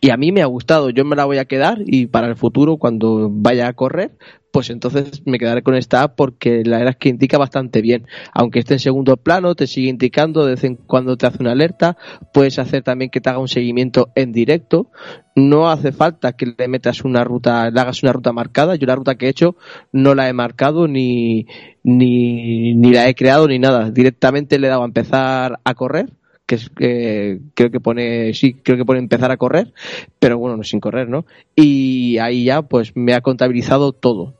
[0.00, 2.36] Y a mí me ha gustado, yo me la voy a quedar y para el
[2.36, 4.12] futuro, cuando vaya a correr,
[4.56, 8.06] pues entonces me quedaré con esta app porque la verdad es que indica bastante bien.
[8.32, 11.52] Aunque esté en segundo plano, te sigue indicando, de vez en cuando te hace una
[11.52, 11.96] alerta,
[12.32, 14.90] puedes hacer también que te haga un seguimiento en directo.
[15.34, 18.76] No hace falta que le metas una ruta, le hagas una ruta marcada.
[18.76, 19.56] Yo la ruta que he hecho
[19.92, 21.46] no la he marcado ni,
[21.84, 23.90] ni, ni la he creado ni nada.
[23.90, 26.12] Directamente le he dado a empezar a correr
[26.46, 29.72] que que creo que pone sí creo que pone empezar a correr
[30.18, 34.34] pero bueno no sin correr no y ahí ya pues me ha contabilizado todo.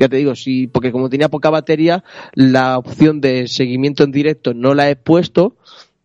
[0.00, 2.04] Ya te digo sí porque como tenía poca batería
[2.34, 5.56] la opción de seguimiento en directo no la he puesto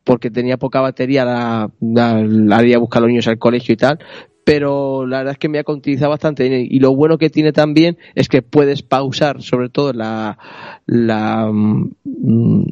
[0.03, 3.77] porque tenía poca batería la, la, la haría buscar a los niños al colegio y
[3.77, 3.99] tal
[4.43, 7.97] pero la verdad es que me ha contabilizado bastante y lo bueno que tiene también
[8.15, 10.37] es que puedes pausar sobre todo la
[10.85, 12.63] la mm,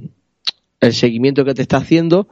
[0.82, 2.28] el seguimiento que te está haciendo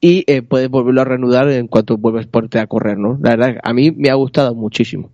[0.00, 3.18] y eh, puedes volverlo a reanudar en cuanto vuelves ponerte a correr, ¿no?
[3.22, 5.10] La verdad, a mí me ha gustado muchísimo.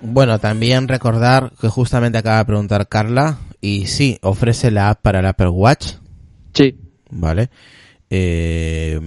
[0.00, 5.20] Bueno, también recordar que justamente acaba de preguntar Carla y sí, ofrece la app para
[5.20, 5.94] el Apple Watch,
[6.54, 6.76] Sí,
[7.10, 7.50] ¿vale?
[8.14, 9.00] Eh,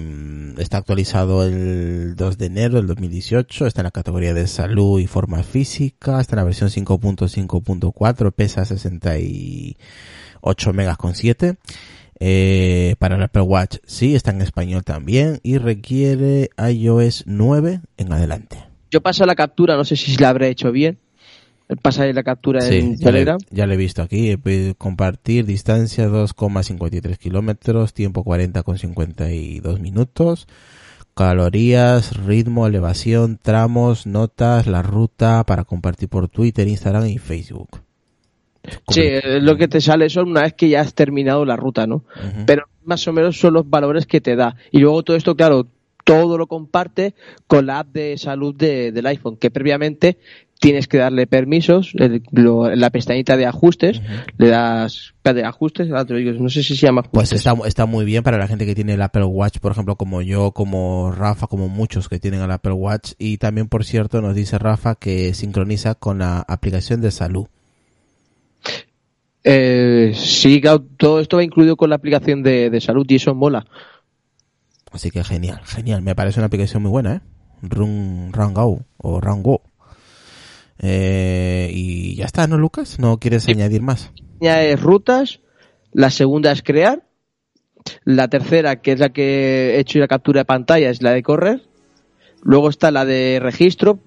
[0.58, 5.06] está actualizado el 2 de enero del 2018, está en la categoría de salud y
[5.06, 11.56] forma física, está en la versión 5.5.4, pesa 68 megas con 7.
[12.20, 18.12] Eh, para el Apple Watch sí, está en español también y requiere iOS 9 en
[18.12, 18.58] adelante.
[18.89, 20.97] yo paso la captura, no sé si la habré hecho bien.
[21.82, 23.38] Pasa la captura Sí, en ya, le, Telegram.
[23.49, 24.36] ya lo he visto aquí.
[24.78, 30.47] Compartir distancia 2,53 kilómetros, tiempo 40,52 minutos,
[31.16, 37.82] calorías, ritmo, elevación, tramos, notas, la ruta para compartir por Twitter, Instagram y Facebook.
[38.89, 41.86] Sí, eh, lo que te sale son una vez que ya has terminado la ruta,
[41.88, 42.03] ¿no?
[42.45, 44.55] Pero más o menos son los valores que te da.
[44.72, 45.68] Y luego todo esto, claro,
[46.03, 47.13] todo lo comparte
[47.47, 50.18] con la app de salud de- del iPhone, que previamente
[50.66, 54.01] tienes que darle permisos, el- lo- en la pestañita de ajustes,
[54.39, 58.39] le das de ajustes, no sé si se llama Pues está, está muy bien para
[58.39, 62.09] la gente que tiene el Apple Watch, por ejemplo, como yo, como Rafa, como muchos
[62.09, 63.11] que tienen el Apple Watch.
[63.20, 67.45] Y también, por cierto, nos dice Rafa que sincroniza con la aplicación de salud.
[69.43, 70.61] Eh, sí,
[70.97, 73.68] todo esto va incluido con la aplicación de, de salud y eso mola.
[74.91, 76.01] Así que genial, genial.
[76.01, 77.22] Me parece una aplicación muy buena, ¿eh?
[77.61, 79.61] Run, Rango o Rango.
[80.80, 82.99] Eh, y ya está, ¿no, Lucas?
[82.99, 84.11] ¿No quieres añadir más?
[84.41, 85.39] Ya es rutas,
[85.91, 87.07] la segunda es crear,
[88.03, 91.23] la tercera, que es la que he hecho la captura de pantalla, es la de
[91.23, 91.61] correr,
[92.41, 93.99] luego está la de registro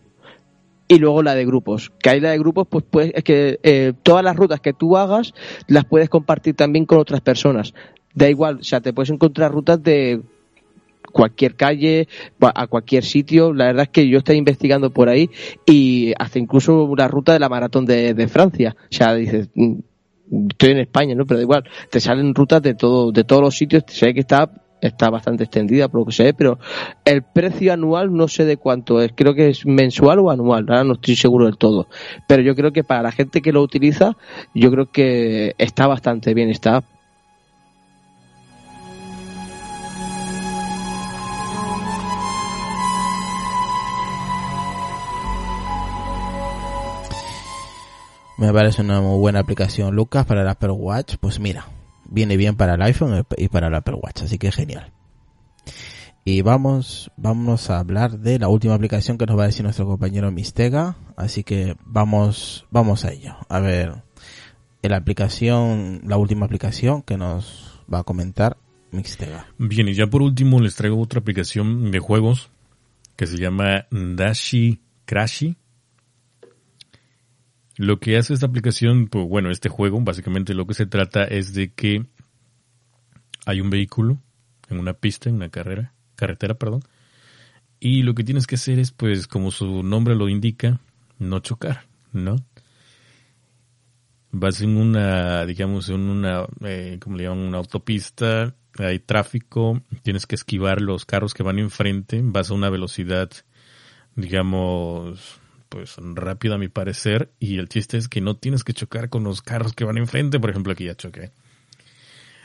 [0.88, 1.92] y luego la de grupos.
[2.00, 4.96] Que hay la de grupos, pues, pues es que eh, todas las rutas que tú
[4.96, 5.34] hagas
[5.66, 7.74] las puedes compartir también con otras personas.
[8.14, 10.22] Da igual, o sea, te puedes encontrar rutas de
[11.12, 12.08] cualquier calle,
[12.40, 13.52] a cualquier sitio.
[13.52, 15.30] La verdad es que yo estoy investigando por ahí
[15.66, 18.76] y hasta incluso una ruta de la maratón de, de Francia.
[18.78, 19.78] O sea, dices, mm,
[20.50, 21.26] estoy en España, ¿no?
[21.26, 24.50] Pero da igual, te salen rutas de todo, de todos los sitios, ve que está,
[24.80, 26.58] está bastante extendida por lo que ve, pero
[27.04, 30.84] el precio anual no sé de cuánto es, creo que es mensual o anual, ahora
[30.84, 31.88] no estoy seguro del todo.
[32.26, 34.16] Pero yo creo que para la gente que lo utiliza,
[34.54, 36.84] yo creo que está bastante bien app.
[48.38, 51.16] Me parece una muy buena aplicación, Lucas, para el Apple Watch.
[51.18, 51.66] Pues mira,
[52.08, 54.92] viene bien para el iPhone y para el Apple Watch, así que genial.
[56.24, 59.86] Y vamos, vamos a hablar de la última aplicación que nos va a decir nuestro
[59.86, 60.96] compañero Mistega.
[61.16, 63.34] Así que vamos, vamos a ello.
[63.48, 64.04] A ver,
[64.82, 68.56] la aplicación, la última aplicación que nos va a comentar
[68.92, 69.48] Mistega.
[69.58, 72.50] Bien, y ya por último les traigo otra aplicación de juegos
[73.16, 75.56] que se llama Dashi Crashy.
[77.78, 81.54] Lo que hace esta aplicación, pues bueno, este juego, básicamente lo que se trata es
[81.54, 82.04] de que
[83.46, 84.18] hay un vehículo
[84.68, 86.82] en una pista, en una carrera, carretera, perdón,
[87.78, 90.80] y lo que tienes que hacer es, pues, como su nombre lo indica,
[91.20, 92.36] no chocar, ¿no?
[94.32, 100.26] Vas en una, digamos, en una, eh, como le llaman, una autopista, hay tráfico, tienes
[100.26, 103.30] que esquivar los carros que van enfrente, vas a una velocidad,
[104.16, 105.37] digamos,
[105.68, 109.24] pues rápida a mi parecer, y el chiste es que no tienes que chocar con
[109.24, 111.30] los carros que van enfrente, por ejemplo aquí ya choqué.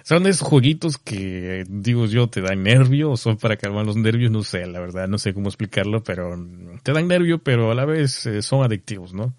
[0.04, 4.32] Son esos jueguitos que, digo yo, te dan nervio o son para calmar los nervios,
[4.32, 7.76] no sé, la verdad, no sé cómo explicarlo, pero mm, te dan nervio, pero a
[7.76, 9.34] la vez eh, son adictivos, ¿no?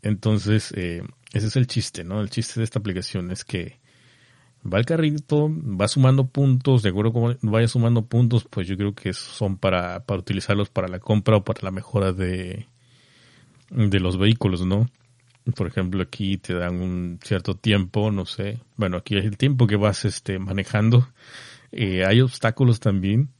[0.00, 1.02] Entonces, eh,
[1.34, 2.22] ese es el chiste, ¿no?
[2.22, 3.78] El chiste de esta aplicación es que
[4.64, 8.94] va el carrito, va sumando puntos, de acuerdo como vaya sumando puntos, pues yo creo
[8.94, 12.66] que son para, para utilizarlos para la compra o para la mejora de,
[13.70, 14.88] de los vehículos, ¿no?
[15.54, 18.58] Por ejemplo, aquí te dan un cierto tiempo, no sé.
[18.76, 21.08] Bueno, aquí es el tiempo que vas este, manejando.
[21.72, 23.30] Eh, hay obstáculos también.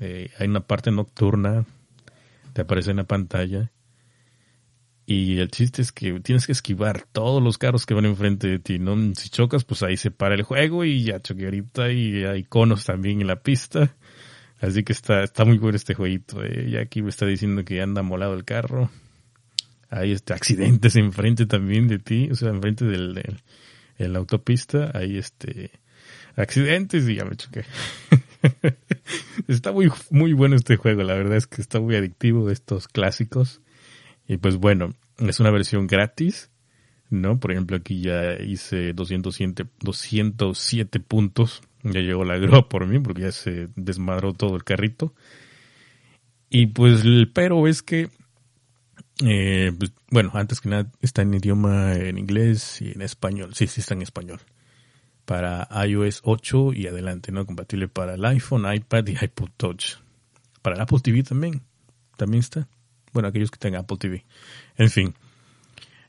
[0.00, 1.64] Eh, hay una parte nocturna.
[2.52, 3.70] Te aparece en la pantalla.
[5.06, 8.58] Y el chiste es que tienes que esquivar todos los carros que van enfrente de
[8.58, 8.94] ti, ¿no?
[9.14, 12.84] Si chocas, pues ahí se para el juego y ya choqué ahorita y hay conos
[12.84, 13.96] también en la pista.
[14.60, 16.44] Así que está, está muy bueno este jueguito.
[16.44, 16.68] Eh.
[16.70, 18.90] Ya aquí me está diciendo que anda molado el carro.
[19.90, 23.42] Hay este accidentes enfrente también de ti, o sea, enfrente del, del
[23.98, 25.70] en la autopista, hay este
[26.36, 27.64] accidentes y ya me choqué.
[29.48, 33.60] está muy, muy bueno este juego, la verdad es que está muy adictivo estos clásicos.
[34.28, 36.50] Y pues bueno, es una versión gratis,
[37.10, 37.40] ¿no?
[37.40, 41.62] Por ejemplo, aquí ya hice 207, 207 puntos.
[41.82, 45.14] Ya llegó la grúa por mí porque ya se desmadró todo el carrito.
[46.50, 48.08] Y pues el pero es que,
[49.24, 53.54] eh, pues, bueno, antes que nada está en idioma en inglés y en español.
[53.54, 54.40] Sí, sí está en español.
[55.24, 57.44] Para iOS 8 y adelante, ¿no?
[57.44, 59.96] Compatible para el iPhone, iPad y iPod Touch.
[60.62, 61.62] Para el Apple TV también.
[62.16, 62.68] También está.
[63.12, 64.24] Bueno, aquellos que tengan Apple TV.
[64.76, 65.14] En fin.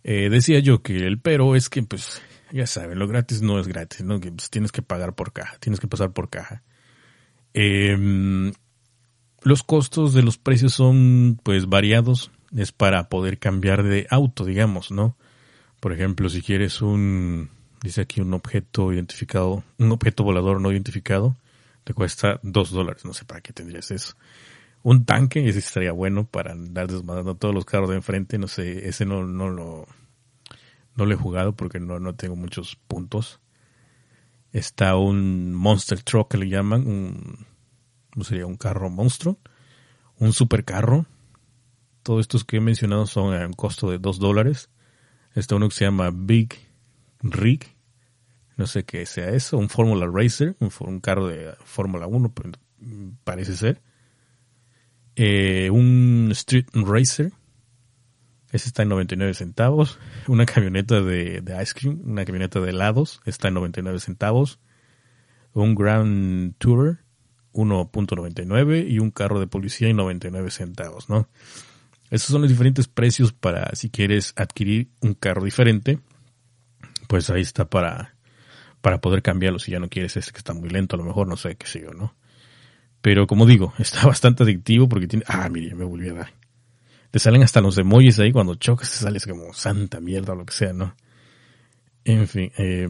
[0.04, 3.68] Eh, decía yo que el pero es que, pues, ya saben, lo gratis no es
[3.68, 4.20] gratis, ¿no?
[4.20, 6.64] Que pues, tienes que pagar por caja, tienes que pasar por caja.
[7.54, 8.52] Eh,
[9.42, 12.32] los costos de los precios son, pues, variados.
[12.56, 15.16] Es para poder cambiar de auto, digamos, ¿no?
[15.80, 17.50] Por ejemplo, si quieres un,
[17.82, 21.36] dice aquí un objeto identificado, un objeto volador no identificado,
[21.84, 23.06] te cuesta dos dólares.
[23.06, 24.16] No sé para qué tendrías eso
[24.84, 28.88] un tanque, ese estaría bueno para andar desmadrando todos los carros de enfrente, no sé,
[28.88, 29.86] ese no, no lo,
[30.96, 33.40] no lo he jugado porque no, no tengo muchos puntos.
[34.52, 37.46] Está un Monster Truck que le llaman, un,
[38.24, 39.38] sería un carro monstruo,
[40.18, 41.06] un supercarro.
[42.10, 44.72] Todos estos que he mencionado son a un costo de 2 dólares.
[45.36, 46.56] Está uno que se llama Big
[47.22, 47.68] Rig,
[48.58, 52.34] no sé qué sea eso, un Formula Racer, un, carro de Fórmula 1,
[53.24, 53.84] parece ser.
[55.16, 57.32] Eh, un Street Racer,
[58.52, 60.00] ese está en 99 centavos.
[60.28, 64.60] Una camioneta de, de, ice cream, una camioneta de helados, está en 99 centavos.
[65.54, 67.04] Un Grand Tourer,
[67.54, 71.30] 1.99 y un carro de policía en 99 centavos, ¿no?
[72.10, 76.00] Esos son los diferentes precios para si quieres adquirir un carro diferente.
[77.08, 78.16] Pues ahí está para,
[78.82, 81.28] para poder cambiarlo si ya no quieres ese que está muy lento, a lo mejor
[81.28, 82.16] no sé qué sé yo, ¿no?
[83.02, 85.26] Pero como digo, está bastante adictivo porque tiene...
[85.28, 86.34] Ah, mire, me volví a dar.
[87.12, 90.46] Te salen hasta los emojis ahí cuando chocas, te sales como santa mierda o lo
[90.46, 90.96] que sea, ¿no?
[92.06, 92.88] En fin, eh,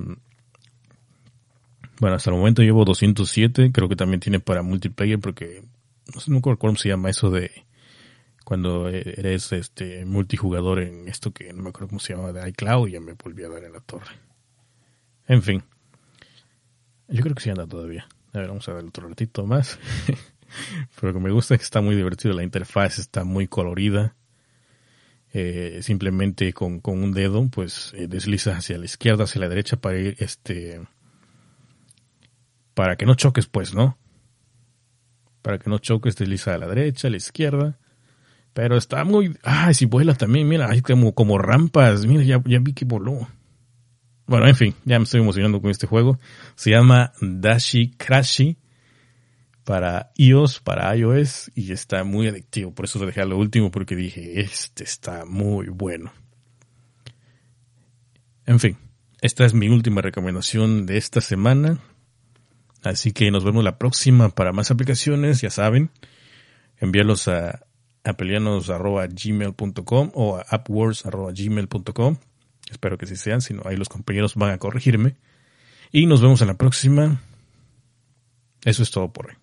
[1.99, 5.63] bueno, hasta el momento llevo 207, creo que también tiene para multiplayer porque
[6.13, 7.51] no sé nunca recuerdo se llama eso de
[8.49, 12.89] cuando eres este multijugador en esto que no me acuerdo cómo se llama de iCloud
[12.89, 14.09] ya me volví a dar en la torre.
[15.27, 15.61] En fin.
[17.09, 18.07] Yo creo que sí anda todavía.
[18.33, 19.77] A ver, vamos a ver otro ratito más.
[20.95, 22.33] Pero lo que me gusta es que está muy divertido.
[22.33, 24.15] La interfaz está muy colorida.
[25.31, 29.77] Eh, simplemente con, con, un dedo, pues eh, deslizas hacia la izquierda, hacia la derecha
[29.77, 30.81] para ir, este,
[32.73, 33.99] para que no choques, pues, ¿no?
[35.43, 37.77] Para que no choques, desliza a la derecha, a la izquierda.
[38.53, 39.37] Pero está muy...
[39.43, 42.05] Ah, si vuela también, mira, hay como, como rampas.
[42.05, 43.27] Mira, ya, ya vi que voló.
[44.25, 46.19] Bueno, en fin, ya me estoy emocionando con este juego.
[46.55, 48.57] Se llama Dashi Crashy
[49.63, 52.73] para iOS, para iOS y está muy adictivo.
[52.73, 56.11] Por eso lo dejé a lo último porque dije, este está muy bueno.
[58.45, 58.77] En fin,
[59.21, 61.79] esta es mi última recomendación de esta semana.
[62.83, 65.91] Así que nos vemos la próxima para más aplicaciones, ya saben.
[66.77, 67.65] Envíalos a
[68.03, 72.17] apelianos.gmail.com o appwords.gmail.com.
[72.69, 75.15] Espero que sí sean, si no, ahí los compañeros van a corregirme.
[75.91, 77.21] Y nos vemos en la próxima.
[78.63, 79.33] Eso es todo por hoy.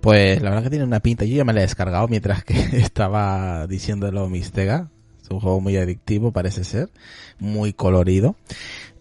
[0.00, 1.24] Pues la verdad que tiene una pinta.
[1.24, 4.90] Yo ya me la he descargado mientras que estaba diciéndolo Mistega.
[5.30, 6.90] Un juego muy adictivo, parece ser.
[7.38, 8.36] Muy colorido.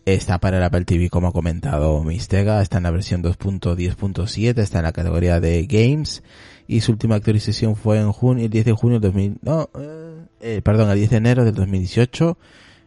[0.06, 2.62] Está para el Apple TV, como ha comentado Mistega.
[2.62, 4.60] Está en la versión 2.10.7.
[4.60, 6.24] Está en la categoría de Games.
[6.68, 10.26] Y su última actualización fue en junio, el 10 de junio del 2000, no, eh,
[10.40, 12.38] eh, perdón, el 10 de enero del 2018.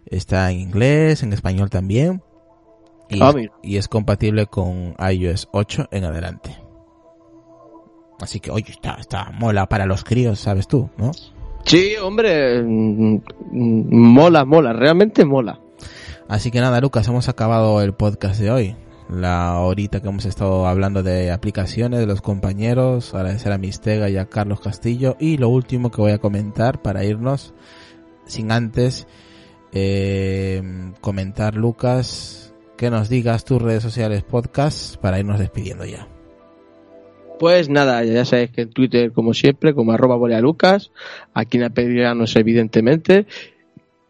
[0.07, 2.23] Está en inglés, en español también.
[3.09, 6.57] Y, Ah, y es compatible con iOS 8 en adelante.
[8.21, 11.11] Así que, oye, está, está mola para los críos, sabes tú, ¿no?
[11.65, 13.15] Sí, hombre, mm,
[13.53, 15.61] mm, mola, mola, realmente mola.
[16.29, 18.77] Así que nada, Lucas, hemos acabado el podcast de hoy.
[19.11, 24.17] La horita que hemos estado hablando de aplicaciones, de los compañeros, agradecer a Mistega y
[24.17, 25.17] a Carlos Castillo.
[25.21, 27.53] Y lo último que voy a comentar para irnos,
[28.25, 29.07] sin antes
[29.73, 30.63] eh,
[31.01, 36.09] comentar, Lucas, que nos digas tus redes sociales podcast para irnos despidiendo ya.
[37.43, 40.93] Pues nada, ya sabéis que en Twitter, como siempre, como arroba bolealucas,
[41.35, 43.27] aquí en Apelianos evidentemente,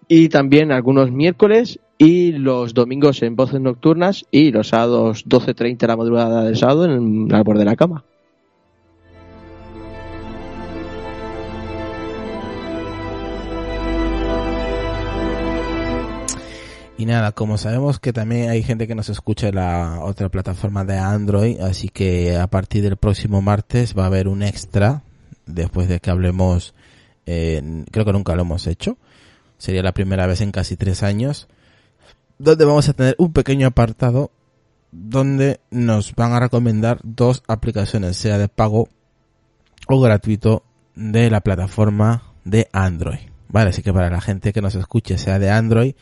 [0.06, 5.86] y también algunos miércoles y los domingos en Voces Nocturnas y los sábados 12.30 de
[5.86, 8.04] la madrugada del sábado en el árbol de la cama.
[17.02, 20.84] Y nada, como sabemos que también hay gente que nos escucha en la otra plataforma
[20.84, 25.02] de Android, así que a partir del próximo martes va a haber un extra,
[25.44, 26.74] después de que hablemos,
[27.26, 28.98] eh, creo que nunca lo hemos hecho,
[29.58, 31.48] sería la primera vez en casi tres años,
[32.38, 34.30] donde vamos a tener un pequeño apartado
[34.92, 38.88] donde nos van a recomendar dos aplicaciones, sea de pago
[39.88, 40.62] o gratuito,
[40.94, 43.18] de la plataforma de Android.
[43.48, 45.94] Vale, así que para la gente que nos escuche, sea de Android,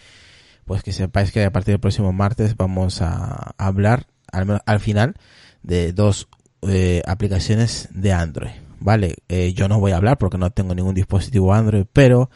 [0.70, 4.78] pues que sepáis que a partir del próximo martes vamos a hablar al, menos al
[4.78, 5.16] final
[5.64, 6.28] de dos
[6.62, 8.52] eh, aplicaciones de Android.
[8.78, 12.30] Vale, eh, yo no voy a hablar porque no tengo ningún dispositivo Android, pero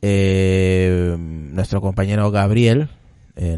[0.00, 2.88] eh, nuestro compañero Gabriel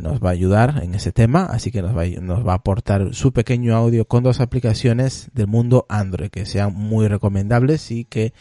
[0.03, 3.77] nos va a ayudar en ese tema, así que nos va a aportar su pequeño
[3.77, 8.35] audio con dos aplicaciones del mundo Android que sean muy recomendables y que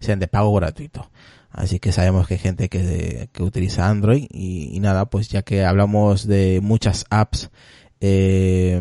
[0.00, 1.08] sean de pago gratuito.
[1.52, 5.64] Así que sabemos que hay gente que, que utiliza Android y, nada, pues ya que
[5.64, 7.50] hablamos de muchas apps
[8.00, 8.80] eh,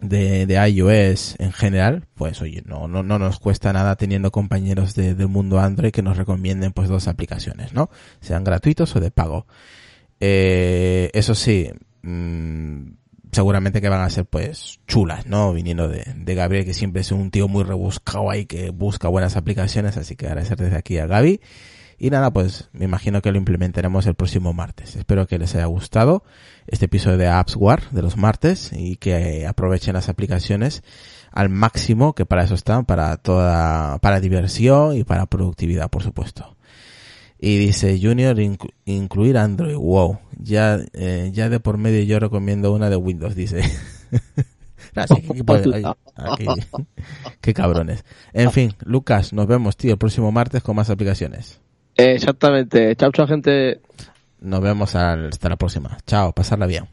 [0.00, 4.94] de, de iOS en general, pues oye, no, no, no nos cuesta nada teniendo compañeros
[4.94, 7.88] de- del mundo Android que nos recomienden pues dos aplicaciones, ¿no?
[8.20, 9.46] Sean gratuitos o de pago.
[10.20, 11.70] Eh, eso sí,
[12.02, 12.82] mm,
[13.32, 15.52] seguramente que van a ser pues chulas, ¿no?
[15.52, 19.36] Viniendo de, de Gabriel, que siempre es un tío muy rebuscado ahí que busca buenas
[19.36, 21.40] aplicaciones, así que agradecer desde aquí a Gaby.
[21.98, 24.96] Y nada, pues me imagino que lo implementaremos el próximo martes.
[24.96, 26.24] Espero que les haya gustado
[26.66, 30.82] este episodio de Apps War de los martes y que aprovechen las aplicaciones
[31.30, 36.56] al máximo, que para eso están, para toda, para diversión y para productividad, por supuesto.
[37.44, 40.16] Y dice Junior inclu- incluir Android, wow.
[40.38, 43.62] Ya, eh, ya de por medio yo recomiendo una de Windows, dice.
[45.08, 45.42] Sí,
[45.72, 46.44] ay, aquí.
[47.40, 48.04] Qué cabrones.
[48.34, 51.60] En fin, Lucas, nos vemos, tío, el próximo martes con más aplicaciones.
[51.96, 52.94] Exactamente.
[52.96, 53.80] Chao, chao, gente.
[54.40, 55.96] Nos vemos hasta la próxima.
[56.06, 56.84] Chao, pasarla bien.